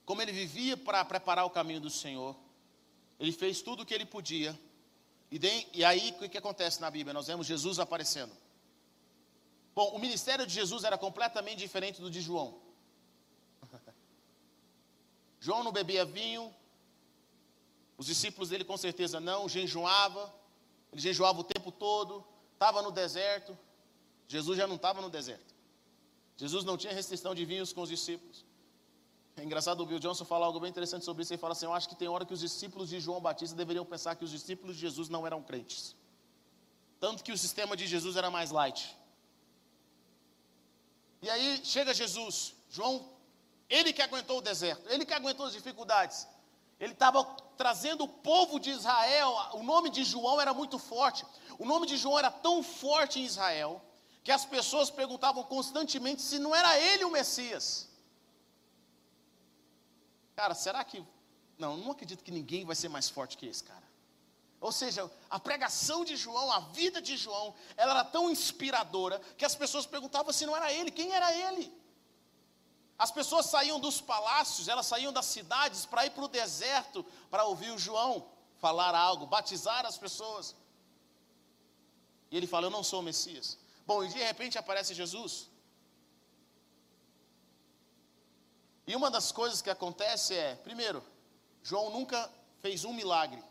[0.04, 2.36] como ele vivia para preparar o caminho do Senhor,
[3.18, 4.58] ele fez tudo o que ele podia.
[5.30, 7.12] E, de, e aí, o que acontece na Bíblia?
[7.12, 8.32] Nós vemos Jesus aparecendo.
[9.74, 12.60] Bom, o ministério de Jesus era completamente diferente do de João.
[15.40, 16.54] João não bebia vinho,
[17.96, 20.32] os discípulos dele com certeza não, jejuava,
[20.92, 23.56] ele jejuava o tempo todo, estava no deserto.
[24.26, 25.54] Jesus já não estava no deserto.
[26.36, 28.44] Jesus não tinha restrição de vinhos com os discípulos.
[29.36, 31.32] É engraçado o Bill Johnson falar algo bem interessante sobre isso.
[31.32, 33.84] Ele fala assim: Eu acho que tem hora que os discípulos de João Batista deveriam
[33.84, 35.96] pensar que os discípulos de Jesus não eram crentes.
[37.00, 38.96] Tanto que o sistema de Jesus era mais light.
[41.20, 43.08] E aí chega Jesus, João,
[43.68, 46.28] ele que aguentou o deserto, ele que aguentou as dificuldades.
[46.84, 47.24] Ele estava
[47.56, 51.24] trazendo o povo de Israel, o nome de João era muito forte.
[51.58, 53.82] O nome de João era tão forte em Israel
[54.22, 57.88] que as pessoas perguntavam constantemente se não era ele o Messias.
[60.36, 61.02] Cara, será que.
[61.56, 63.88] Não, não acredito que ninguém vai ser mais forte que esse cara.
[64.60, 69.44] Ou seja, a pregação de João, a vida de João, ela era tão inspiradora que
[69.46, 71.72] as pessoas perguntavam se não era ele, quem era ele?
[72.98, 77.44] As pessoas saíam dos palácios, elas saíam das cidades para ir para o deserto para
[77.44, 78.26] ouvir o João
[78.58, 80.54] falar algo, batizar as pessoas.
[82.30, 83.58] E ele fala: Eu não sou o Messias.
[83.86, 85.48] Bom, e de repente aparece Jesus.
[88.86, 91.02] E uma das coisas que acontece é, primeiro,
[91.62, 92.30] João nunca
[92.60, 93.42] fez um milagre,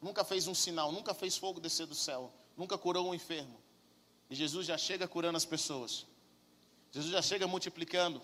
[0.00, 3.60] nunca fez um sinal, nunca fez fogo descer do céu, nunca curou um enfermo.
[4.30, 6.06] E Jesus já chega curando as pessoas.
[6.92, 8.22] Jesus já chega multiplicando.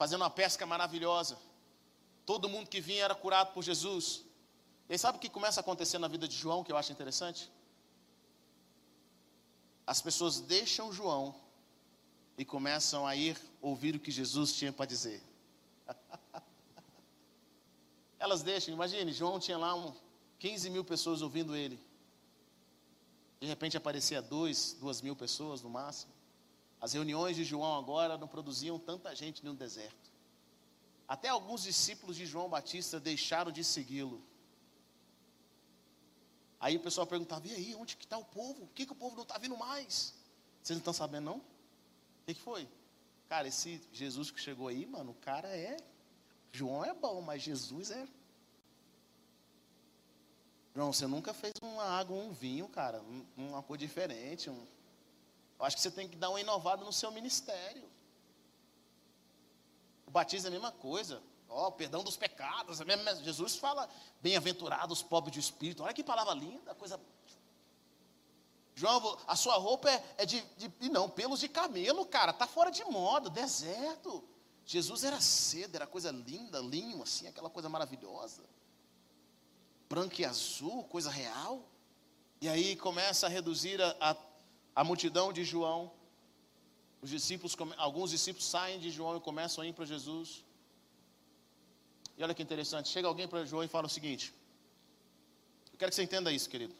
[0.00, 1.36] Fazendo uma pesca maravilhosa.
[2.24, 4.24] Todo mundo que vinha era curado por Jesus.
[4.88, 7.52] E sabe o que começa a acontecer na vida de João, que eu acho interessante?
[9.86, 11.34] As pessoas deixam João
[12.38, 15.22] e começam a ir ouvir o que Jesus tinha para dizer.
[18.18, 19.94] Elas deixam, imagine, João tinha lá um
[20.38, 21.78] 15 mil pessoas ouvindo ele.
[23.38, 26.19] De repente aparecia dois, duas mil pessoas no máximo.
[26.80, 30.10] As reuniões de João agora não produziam tanta gente no deserto.
[31.06, 34.22] Até alguns discípulos de João Batista deixaram de segui-lo.
[36.58, 38.66] Aí o pessoal perguntava: e aí, onde que está o povo?
[38.66, 40.14] Por que, que o povo não está vindo mais?
[40.62, 41.36] Vocês não estão sabendo, não?
[41.36, 41.42] O
[42.26, 42.68] que, que foi?
[43.28, 45.76] Cara, esse Jesus que chegou aí, mano, o cara é.
[46.52, 48.06] João é bom, mas Jesus é.
[50.74, 53.02] João, você nunca fez uma água, um vinho, cara,
[53.36, 54.48] uma coisa diferente.
[54.48, 54.66] Um...
[55.60, 57.88] Eu acho que você tem que dar uma inovada no seu ministério.
[60.06, 61.22] O batismo é a mesma coisa.
[61.48, 62.80] Ó, oh, perdão dos pecados.
[62.80, 63.86] É Jesus fala,
[64.22, 65.82] bem-aventurados os pobres de espírito.
[65.82, 66.98] Olha que palavra linda, coisa
[68.74, 72.70] João, a sua roupa é, é de, de, não, pelos de camelo, cara, tá fora
[72.70, 74.24] de moda, deserto.
[74.64, 78.42] Jesus era cedo, era coisa linda, linho, assim, aquela coisa maravilhosa.
[79.86, 81.62] Branco e azul, coisa real.
[82.40, 84.16] E aí começa a reduzir a, a,
[84.74, 85.90] a multidão de João.
[87.02, 90.44] Os discípulos, alguns discípulos saem de João e começam a ir para Jesus.
[92.16, 94.34] E olha que interessante, chega alguém para João e fala o seguinte:
[95.72, 96.74] Eu quero que você entenda isso, querido.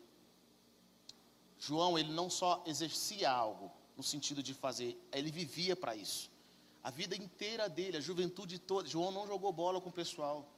[1.58, 6.30] João, ele não só exercia algo no sentido de fazer, ele vivia para isso.
[6.82, 10.48] A vida inteira dele, a juventude toda, João não jogou bola com o pessoal.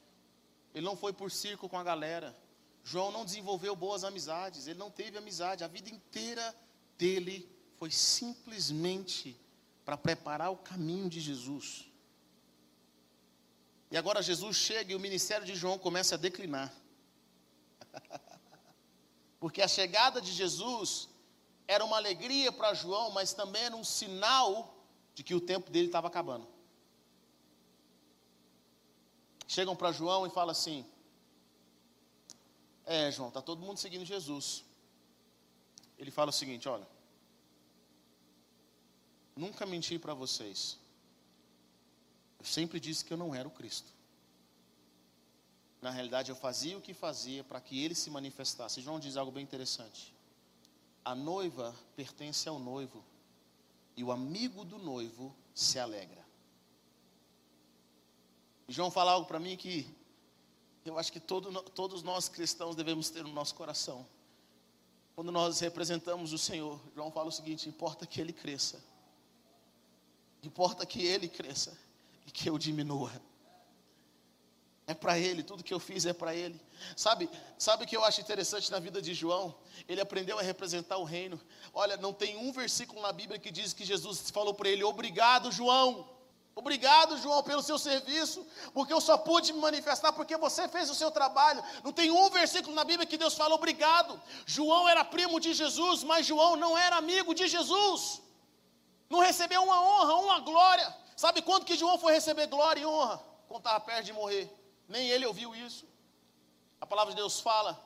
[0.73, 2.35] Ele não foi por circo com a galera.
[2.83, 5.63] João não desenvolveu boas amizades, ele não teve amizade.
[5.63, 6.55] A vida inteira
[6.97, 9.37] dele foi simplesmente
[9.83, 11.85] para preparar o caminho de Jesus.
[13.91, 16.73] E agora Jesus chega e o ministério de João começa a declinar.
[19.39, 21.09] Porque a chegada de Jesus
[21.67, 24.73] era uma alegria para João, mas também era um sinal
[25.13, 26.47] de que o tempo dele estava acabando.
[29.47, 30.85] Chegam para João e falam assim:
[32.85, 34.63] É, João, está todo mundo seguindo Jesus.
[36.03, 36.85] Ele fala o seguinte: Olha,
[39.37, 40.77] nunca menti para vocês.
[42.37, 43.89] Eu sempre disse que eu não era o Cristo.
[45.81, 48.81] Na realidade, eu fazia o que fazia para que ele se manifestasse.
[48.81, 50.13] João diz algo bem interessante.
[51.05, 53.01] A noiva pertence ao noivo,
[53.95, 56.25] e o amigo do noivo se alegra.
[58.67, 59.89] E João fala algo para mim que
[60.83, 64.05] eu acho que todo, todos nós cristãos devemos ter no nosso coração.
[65.15, 68.83] Quando nós representamos o Senhor, João fala o seguinte: importa que ele cresça,
[70.41, 71.77] importa que ele cresça
[72.25, 73.11] e que eu diminua.
[74.85, 76.59] É para ele, tudo que eu fiz é para ele.
[76.97, 79.55] Sabe, sabe o que eu acho interessante na vida de João?
[79.87, 81.39] Ele aprendeu a representar o reino.
[81.73, 85.51] Olha, não tem um versículo na Bíblia que diz que Jesus falou para ele: "Obrigado,
[85.51, 86.09] João.
[86.55, 90.95] Obrigado, João, pelo seu serviço, porque eu só pude me manifestar porque você fez o
[90.95, 91.63] seu trabalho".
[91.83, 94.21] Não tem um versículo na Bíblia que Deus fala obrigado.
[94.45, 98.21] João era primo de Jesus, mas João não era amigo de Jesus.
[99.09, 100.95] Não recebeu uma honra, uma glória.
[101.15, 103.17] Sabe quando que João foi receber glória e honra?
[103.47, 104.51] Quando estava perto de morrer.
[104.87, 105.85] Nem ele ouviu isso.
[106.79, 107.79] A palavra de Deus fala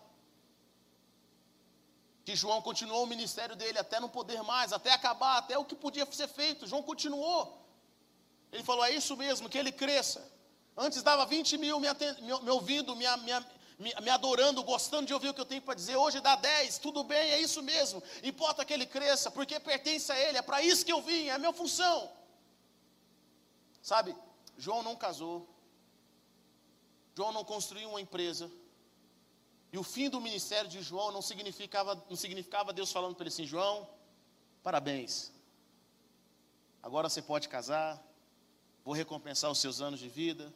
[2.26, 5.76] que João continuou o ministério dele até não poder mais, até acabar, até o que
[5.76, 6.68] podia ser feito.
[6.68, 7.57] João continuou.
[8.52, 10.32] Ele falou: é isso mesmo, que ele cresça.
[10.76, 13.06] Antes dava 20 mil me, me, me ouvindo, me,
[13.80, 15.96] me, me, adorando, gostando de ouvir o que eu tenho para dizer.
[15.96, 18.02] Hoje dá 10, tudo bem, é isso mesmo.
[18.24, 21.32] Importa que ele cresça, porque pertence a ele, é para isso que eu vim, é
[21.32, 22.12] a minha função.
[23.82, 24.16] Sabe,
[24.58, 25.48] João não casou,
[27.16, 28.52] João não construiu uma empresa.
[29.74, 33.34] E o fim do ministério de João não significava, não significava Deus falando para ele
[33.34, 33.90] assim: João,
[34.62, 35.32] parabéns.
[36.82, 38.07] Agora você pode casar.
[38.88, 40.54] Vou recompensar os seus anos de vida.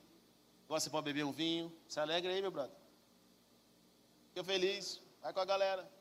[0.64, 1.70] Agora você pode beber um vinho.
[1.86, 2.74] Se alegra aí, meu brother.
[4.30, 5.02] Fica feliz.
[5.22, 5.92] Vai com a galera.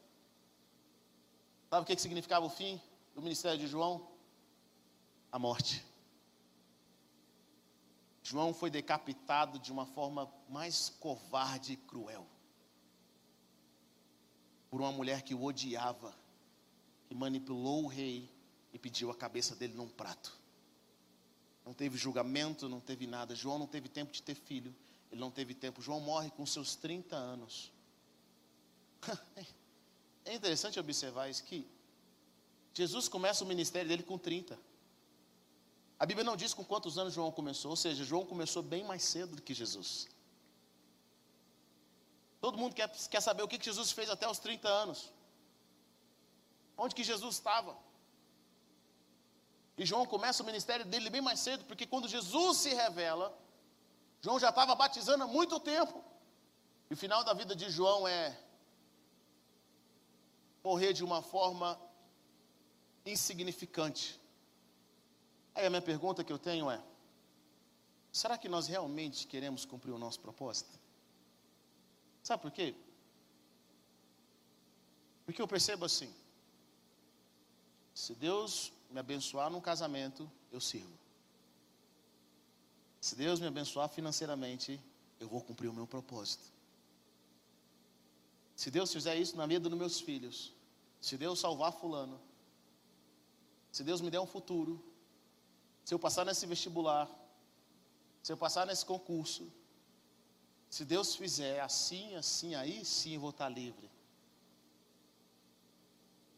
[1.69, 2.81] Sabe o que significava o fim
[3.17, 4.13] do ministério de João?
[5.33, 5.85] A morte.
[8.23, 12.25] João foi decapitado de uma forma mais covarde e cruel.
[14.71, 16.17] Por uma mulher que o odiava,
[17.09, 18.33] que manipulou o rei
[18.73, 20.40] e pediu a cabeça dele num prato.
[21.71, 23.33] Não teve julgamento, não teve nada.
[23.33, 24.75] João não teve tempo de ter filho.
[25.09, 25.81] Ele não teve tempo.
[25.81, 27.73] João morre com seus 30 anos.
[30.23, 31.67] É interessante observar isso que
[32.75, 34.59] Jesus começa o ministério dele com 30.
[35.99, 39.03] A Bíblia não diz com quantos anos João começou, ou seja, João começou bem mais
[39.03, 40.09] cedo do que Jesus.
[42.41, 45.11] Todo mundo quer, quer saber o que Jesus fez até os 30 anos.
[46.77, 47.75] Onde que Jesus estava?
[49.77, 53.37] E João começa o ministério dele bem mais cedo, porque quando Jesus se revela,
[54.21, 56.05] João já estava batizando há muito tempo.
[56.91, 58.39] E o final da vida de João é
[60.63, 61.81] morrer de uma forma
[63.07, 64.21] insignificante.
[65.55, 66.83] Aí a minha pergunta que eu tenho é:
[68.13, 70.79] será que nós realmente queremos cumprir o nosso propósito?
[72.23, 72.75] Sabe por quê?
[75.25, 76.13] Porque eu percebo assim:
[77.95, 80.99] se Deus me abençoar num casamento, eu sirvo.
[83.01, 84.81] Se Deus me abençoar financeiramente,
[85.19, 86.45] eu vou cumprir o meu propósito.
[88.55, 90.53] Se Deus fizer isso na vida dos meus filhos,
[91.01, 92.21] se Deus salvar Fulano,
[93.73, 94.83] se Deus me der um futuro,
[95.85, 97.09] se eu passar nesse vestibular,
[98.23, 99.51] se eu passar nesse concurso,
[100.69, 103.91] se Deus fizer assim, assim, aí sim eu vou estar livre.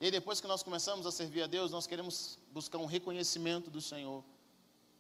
[0.03, 3.80] E depois que nós começamos a servir a Deus, nós queremos buscar um reconhecimento do
[3.80, 4.24] Senhor.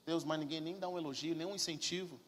[0.06, 2.20] Deus, mas ninguém nem dá um elogio, nem um incentivo.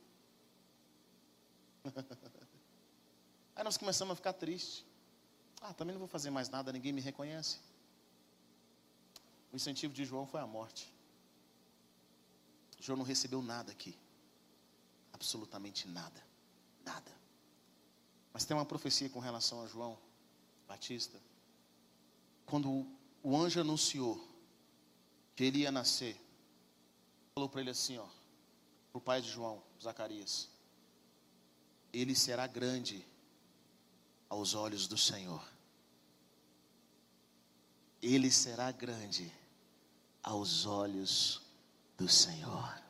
[3.54, 4.84] Aí nós começamos a ficar tristes.
[5.60, 7.60] Ah, também não vou fazer mais nada, ninguém me reconhece.
[9.52, 10.92] O incentivo de João foi a morte.
[12.80, 13.96] João não recebeu nada aqui.
[15.12, 16.20] Absolutamente nada.
[16.84, 17.12] Nada.
[18.32, 19.96] Mas tem uma profecia com relação a João
[20.66, 21.20] Batista.
[22.46, 22.86] Quando
[23.22, 24.22] o anjo anunciou
[25.34, 26.20] que ele ia nascer,
[27.34, 28.06] falou para ele assim, ó,
[28.92, 30.48] para o pai de João, Zacarias:
[31.92, 33.04] Ele será grande
[34.28, 35.42] aos olhos do Senhor.
[38.00, 39.32] Ele será grande
[40.22, 41.42] aos olhos
[41.96, 42.82] do Senhor.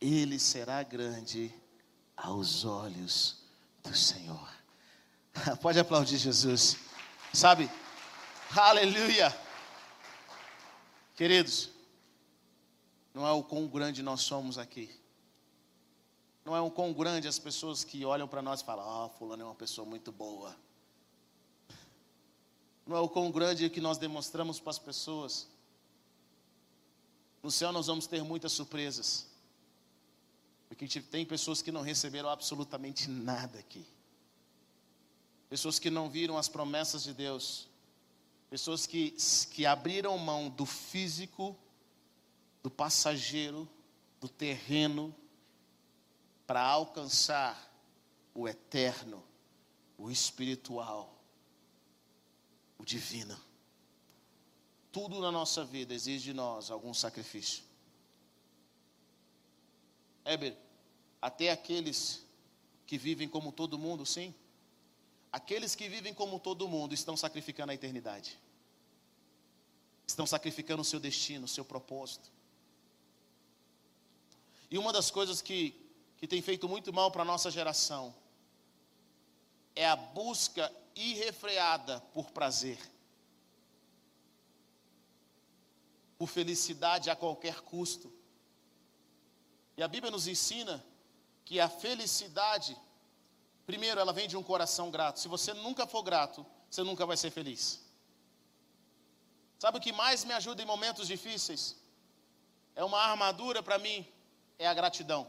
[0.00, 1.54] Ele será grande
[2.16, 3.38] aos olhos
[3.82, 4.48] do Senhor.
[5.62, 6.76] Pode aplaudir Jesus.
[7.32, 7.70] Sabe?
[8.56, 9.36] Aleluia.
[11.16, 11.70] Queridos,
[13.12, 14.90] não é o quão grande nós somos aqui.
[16.44, 19.08] Não é o quão grande as pessoas que olham para nós e falam: Ah, oh,
[19.10, 20.54] Fulano é uma pessoa muito boa.
[22.86, 25.48] Não é o quão grande que nós demonstramos para as pessoas
[27.44, 29.26] no céu nós vamos ter muitas surpresas.
[30.66, 33.86] Porque tem pessoas que não receberam absolutamente nada aqui.
[35.50, 37.68] Pessoas que não viram as promessas de Deus.
[38.50, 39.16] Pessoas que,
[39.50, 41.56] que abriram mão do físico,
[42.62, 43.68] do passageiro,
[44.20, 45.14] do terreno,
[46.46, 47.72] para alcançar
[48.34, 49.22] o eterno,
[49.98, 51.14] o espiritual,
[52.78, 53.38] o divino.
[54.92, 57.64] Tudo na nossa vida exige de nós algum sacrifício.
[60.24, 60.56] Éber,
[61.20, 62.24] até aqueles
[62.86, 64.34] que vivem como todo mundo, sim.
[65.38, 68.38] Aqueles que vivem como todo mundo estão sacrificando a eternidade.
[70.06, 72.30] Estão sacrificando o seu destino, o seu propósito.
[74.70, 75.60] E uma das coisas que,
[76.18, 78.14] que tem feito muito mal para a nossa geração
[79.74, 82.78] é a busca irrefreada por prazer.
[86.24, 88.12] por felicidade a qualquer custo.
[89.76, 90.84] E a Bíblia nos ensina
[91.44, 92.76] que a felicidade,
[93.66, 95.20] primeiro, ela vem de um coração grato.
[95.20, 97.80] Se você nunca for grato, você nunca vai ser feliz.
[99.58, 101.76] Sabe o que mais me ajuda em momentos difíceis?
[102.74, 104.06] É uma armadura para mim,
[104.58, 105.26] é a gratidão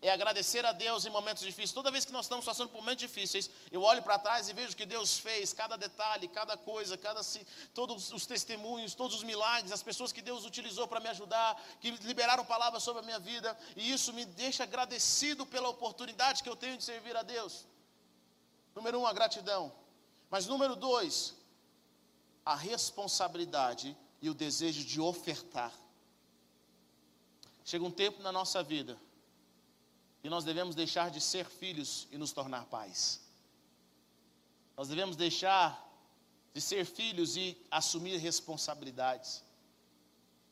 [0.00, 1.72] é agradecer a Deus em momentos difíceis.
[1.72, 4.76] Toda vez que nós estamos passando por momentos difíceis, eu olho para trás e vejo
[4.76, 7.20] que Deus fez, cada detalhe, cada coisa, cada
[7.74, 11.90] todos os testemunhos, todos os milagres, as pessoas que Deus utilizou para me ajudar, que
[11.90, 16.56] liberaram palavras sobre a minha vida, e isso me deixa agradecido pela oportunidade que eu
[16.56, 17.66] tenho de servir a Deus.
[18.76, 19.72] Número um, a gratidão.
[20.30, 21.34] Mas número dois,
[22.44, 25.72] a responsabilidade e o desejo de ofertar.
[27.64, 28.96] Chega um tempo na nossa vida
[30.28, 33.20] nós devemos deixar de ser filhos e nos tornar pais.
[34.76, 35.84] Nós devemos deixar
[36.52, 39.44] de ser filhos e assumir responsabilidades,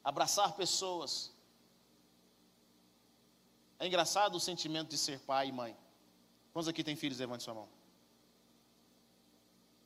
[0.04, 1.32] abraçar pessoas.
[3.78, 5.76] É engraçado o sentimento de ser pai e mãe.
[6.52, 7.18] Quantos aqui têm filhos?
[7.18, 7.68] Levante sua mão.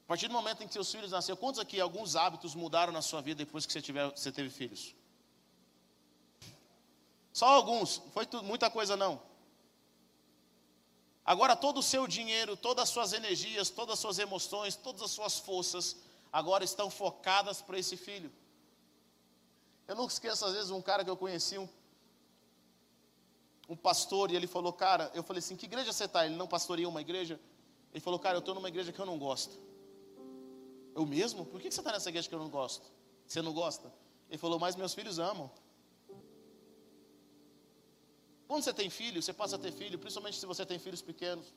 [0.05, 3.01] A partir do momento em que seus filhos nasceram, quantos aqui alguns hábitos mudaram na
[3.01, 4.95] sua vida depois que você, tiver, você teve filhos?
[7.33, 9.30] Só alguns, não foi tudo, muita coisa não.
[11.25, 15.11] Agora todo o seu dinheiro, todas as suas energias, todas as suas emoções, todas as
[15.11, 15.97] suas forças,
[16.33, 18.33] agora estão focadas para esse filho.
[19.87, 21.69] Eu nunca esqueço, às vezes, um cara que eu conheci, um,
[23.69, 26.25] um pastor, e ele falou, cara, eu falei assim, que igreja você está?
[26.25, 27.41] Ele não pastoreia uma igreja?
[27.93, 29.57] Ele falou, cara, eu estou numa igreja que eu não gosto.
[30.95, 31.45] Eu mesmo?
[31.45, 32.91] Por que você está nessa igreja que eu não gosto?
[33.27, 33.93] Você não gosta?
[34.29, 35.51] Ele falou, mas meus filhos amam.
[38.51, 41.55] Quando você tem filho, você passa a ter filho, principalmente se você tem filhos pequenos.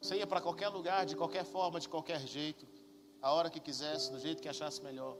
[0.00, 2.66] Você ia para qualquer lugar, de qualquer forma, de qualquer jeito,
[3.20, 5.14] a hora que quisesse, do jeito que achasse melhor.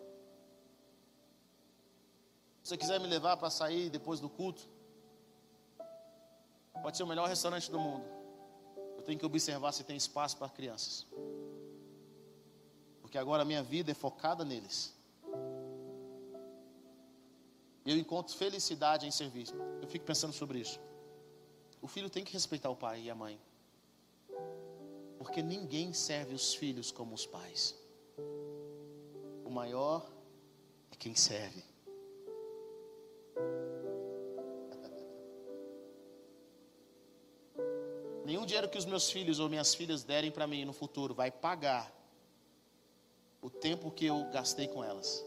[2.63, 4.67] Se você quiser me levar para sair depois do culto,
[6.81, 8.07] pode ser o melhor restaurante do mundo.
[8.97, 11.07] Eu tenho que observar se tem espaço para crianças.
[13.03, 14.95] Porque agora a minha vida é focada neles.
[17.85, 19.49] Eu encontro felicidade em servir.
[19.81, 20.79] Eu fico pensando sobre isso.
[21.81, 23.41] O filho tem que respeitar o pai e a mãe.
[25.19, 27.77] Porque ninguém serve os filhos como os pais.
[29.45, 30.09] O maior
[30.93, 31.65] é quem serve.
[38.25, 41.33] Nenhum dinheiro que os meus filhos ou minhas filhas derem para mim no futuro vai
[41.33, 41.93] pagar
[43.41, 45.27] o tempo que eu gastei com elas,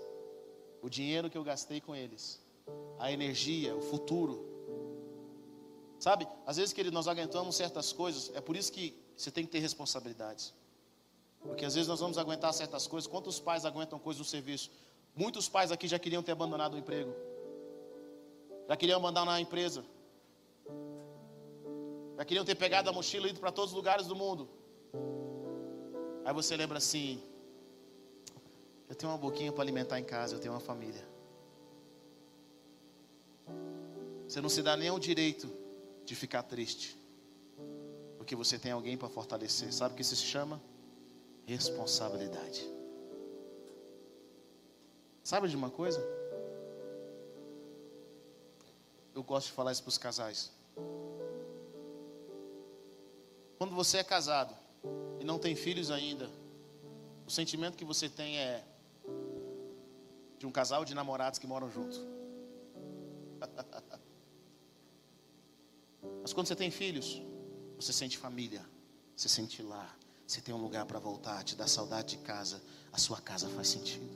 [0.82, 2.42] o dinheiro que eu gastei com eles,
[3.00, 4.46] a energia, o futuro.
[6.00, 9.52] Sabe, às vezes, que nós aguentamos certas coisas, é por isso que você tem que
[9.52, 10.54] ter responsabilidades.
[11.42, 13.08] Porque às vezes nós vamos aguentar certas coisas.
[13.08, 14.72] Quantos pais aguentam coisas no serviço?
[15.16, 17.14] Muitos pais aqui já queriam ter abandonado o emprego,
[18.68, 19.86] já queriam abandonar a empresa,
[22.18, 24.50] já queriam ter pegado a mochila e ido para todos os lugares do mundo.
[26.26, 27.22] Aí você lembra assim:
[28.90, 31.15] eu tenho uma boquinha para alimentar em casa, eu tenho uma família.
[34.36, 35.50] Você não se dá nem o direito
[36.04, 37.00] de ficar triste,
[38.18, 39.74] porque você tem alguém para fortalecer.
[39.74, 40.62] Sabe o que isso se chama?
[41.46, 42.70] Responsabilidade.
[45.24, 46.06] Sabe de uma coisa?
[49.14, 50.52] Eu gosto de falar isso para os casais.
[53.58, 54.54] Quando você é casado
[55.22, 56.30] e não tem filhos ainda,
[57.26, 58.66] o sentimento que você tem é
[60.38, 62.02] de um casal de namorados que moram juntos.
[66.22, 67.22] Mas quando você tem filhos,
[67.76, 68.66] você sente família,
[69.16, 69.96] você sente lá,
[70.26, 73.68] você tem um lugar para voltar, te dá saudade de casa, a sua casa faz
[73.68, 74.10] sentido.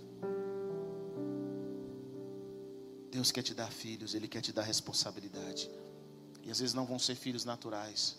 [3.11, 5.69] Deus quer te dar filhos, Ele quer te dar responsabilidade.
[6.43, 8.17] E às vezes não vão ser filhos naturais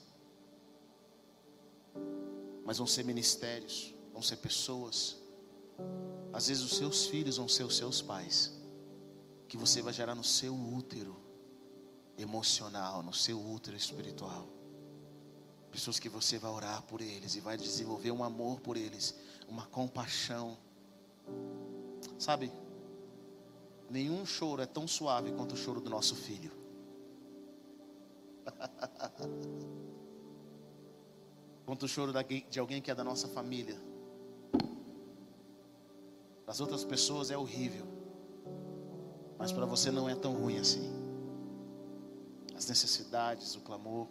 [2.70, 5.16] mas vão ser ministérios, vão ser pessoas.
[6.32, 8.52] Às vezes os seus filhos vão ser os seus pais,
[9.48, 11.16] que você vai gerar no seu útero
[12.22, 14.46] emocional, no seu útero espiritual.
[15.70, 19.14] Pessoas que você vai orar por eles e vai desenvolver um amor por eles,
[19.48, 20.58] uma compaixão.
[22.18, 22.52] Sabe?
[23.88, 26.52] Nenhum choro é tão suave quanto o choro do nosso filho.
[31.64, 32.12] quanto o choro
[32.48, 33.80] de alguém que é da nossa família.
[36.44, 37.86] Para as outras pessoas é horrível,
[39.38, 40.99] mas para você não é tão ruim assim.
[42.60, 44.06] As necessidades, o clamor.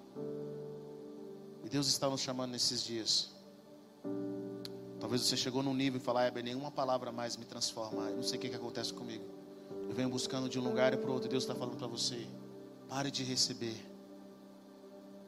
[1.63, 3.29] E Deus está nos chamando nesses dias.
[4.99, 8.09] Talvez você chegou num nível e falar, é, nenhuma palavra mais me transforma.
[8.09, 9.23] Eu não sei o que, que acontece comigo.
[9.87, 11.29] Eu venho buscando de um lugar para o outro.
[11.29, 12.27] Deus está falando para você:
[12.87, 13.77] pare de receber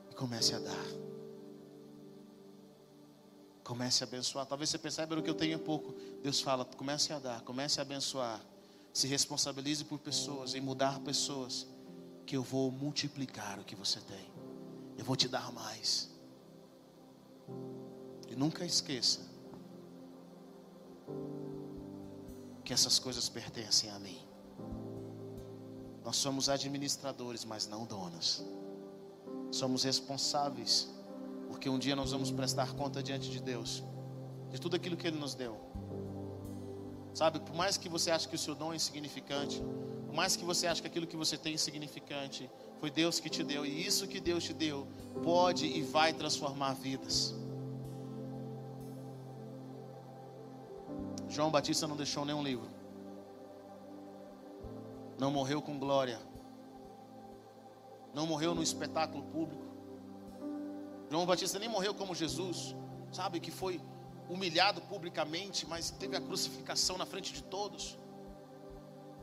[0.09, 0.85] e comece a dar.
[3.63, 4.47] Comece a abençoar.
[4.47, 5.93] Talvez você perceba o que eu tenho é pouco.
[6.23, 8.43] Deus fala: comece a dar, comece a abençoar.
[8.91, 11.67] Se responsabilize por pessoas, em mudar pessoas.
[12.25, 14.31] Que eu vou multiplicar o que você tem.
[14.97, 16.09] Eu vou te dar mais.
[18.29, 19.21] E nunca esqueça
[22.63, 24.19] que essas coisas pertencem a mim.
[26.03, 28.43] Nós somos administradores, mas não donos.
[29.51, 30.89] Somos responsáveis
[31.47, 33.83] porque um dia nós vamos prestar conta diante de Deus
[34.49, 35.57] de tudo aquilo que Ele nos deu.
[37.13, 39.61] Sabe, por mais que você ache que o seu dom é insignificante,
[40.11, 42.51] por mais que você ache que aquilo que você tem é insignificante,
[42.81, 44.85] foi Deus que te deu, e isso que Deus te deu
[45.23, 47.33] pode e vai transformar vidas.
[51.29, 52.69] João Batista não deixou nenhum livro,
[55.17, 56.19] não morreu com glória,
[58.13, 59.63] não morreu no espetáculo público,
[61.09, 62.75] João Batista nem morreu como Jesus,
[63.13, 63.79] sabe, que foi
[64.27, 67.97] humilhado publicamente, mas teve a crucificação na frente de todos.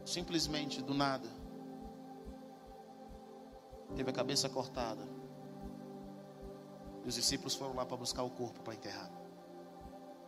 [0.09, 1.28] Simplesmente do nada.
[3.94, 5.06] Teve a cabeça cortada.
[7.04, 9.11] E os discípulos foram lá para buscar o corpo para enterrar.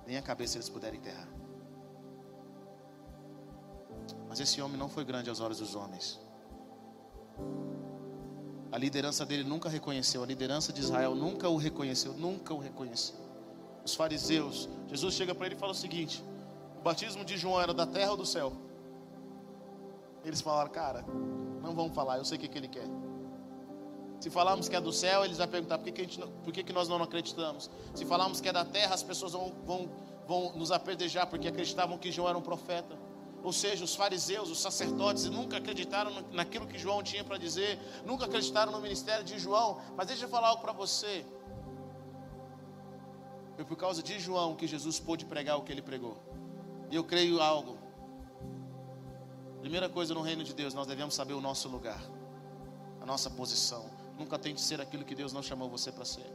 [0.07, 1.29] Nem a cabeça eles puderam enterrar.
[4.29, 6.21] Mas esse homem não foi grande aos olhos dos homens.
[8.71, 13.17] A liderança dele nunca reconheceu, a liderança de Israel nunca o reconheceu, nunca o reconheceu.
[13.83, 16.23] Os fariseus, Jesus chega para ele e fala o seguinte:
[16.79, 18.70] o batismo de João era da terra ou do céu?
[20.25, 21.05] Eles falaram, cara,
[21.63, 22.87] não vamos falar, eu sei o que, que ele quer.
[24.21, 26.63] Se falarmos que é do céu, eles vão perguntar por que, que, gente, por que,
[26.63, 27.71] que nós não acreditamos.
[27.95, 29.91] Se falarmos que é da terra, as pessoas vão, vão,
[30.29, 32.99] vão nos aperdejar porque acreditavam que João era um profeta.
[33.43, 38.27] Ou seja, os fariseus, os sacerdotes, nunca acreditaram naquilo que João tinha para dizer, nunca
[38.27, 39.81] acreditaram no ministério de João.
[39.97, 41.25] Mas deixa eu falar algo para você.
[43.57, 46.19] Foi por causa de João que Jesus pôde pregar o que ele pregou.
[46.91, 47.79] E eu creio algo.
[49.61, 52.03] Primeira coisa no reino de Deus, nós devemos saber o nosso lugar,
[53.01, 53.91] a nossa posição.
[54.19, 56.27] Nunca tente ser aquilo que Deus não chamou você para ser.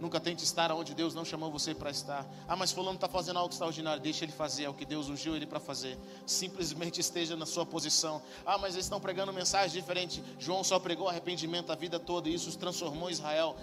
[0.00, 2.26] Nunca tente estar onde Deus não chamou você para estar.
[2.48, 4.02] Ah, mas fulano está fazendo algo extraordinário.
[4.02, 5.98] Deixa ele fazer, é o que Deus ungiu ele para fazer.
[6.24, 8.22] Simplesmente esteja na sua posição.
[8.46, 10.24] Ah, mas eles estão pregando mensagem diferente.
[10.38, 13.54] João só pregou arrependimento a vida toda e isso transformou Israel.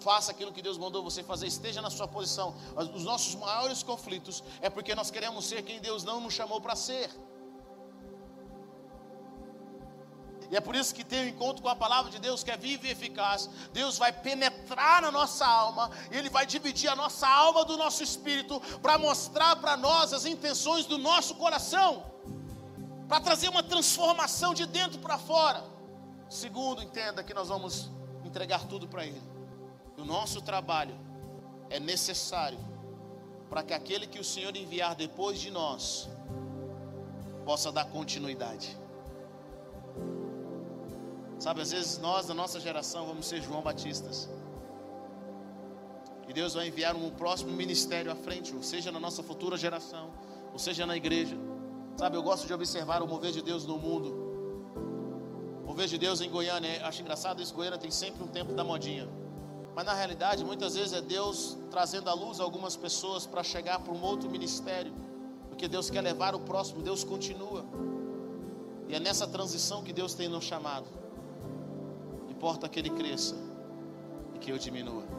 [0.00, 1.46] Faça aquilo que Deus mandou você fazer.
[1.46, 2.54] Esteja na sua posição.
[2.94, 6.76] Os nossos maiores conflitos é porque nós queremos ser quem Deus não nos chamou para
[6.76, 7.08] ser.
[10.52, 12.50] E é por isso que tem o um encontro com a palavra de Deus que
[12.50, 13.48] é viva e eficaz.
[13.72, 18.02] Deus vai penetrar na nossa alma, e Ele vai dividir a nossa alma do nosso
[18.02, 22.04] espírito para mostrar para nós as intenções do nosso coração,
[23.08, 25.64] para trazer uma transformação de dentro para fora.
[26.28, 27.90] Segundo, entenda que nós vamos
[28.22, 29.22] entregar tudo para Ele.
[29.96, 30.94] O nosso trabalho
[31.70, 32.58] é necessário
[33.48, 36.10] para que aquele que o Senhor enviar depois de nós
[37.46, 38.81] possa dar continuidade.
[41.42, 44.30] Sabe, às vezes nós, da nossa geração, vamos ser João Batistas.
[46.28, 50.10] E Deus vai enviar um próximo ministério à frente, ou seja na nossa futura geração,
[50.52, 51.36] ou seja na igreja.
[51.96, 54.08] Sabe, eu gosto de observar o mover de Deus no mundo.
[55.64, 58.62] O mover de Deus em Goiânia, acho engraçado isso, Goiânia tem sempre um tempo da
[58.62, 59.08] modinha.
[59.74, 63.92] Mas na realidade, muitas vezes é Deus trazendo à luz algumas pessoas para chegar para
[63.92, 64.92] um outro ministério.
[65.48, 67.64] Porque Deus quer levar o próximo, Deus continua.
[68.88, 71.01] E é nessa transição que Deus tem nos chamado
[72.42, 73.36] importa que ele cresça
[74.34, 75.11] e que eu diminua.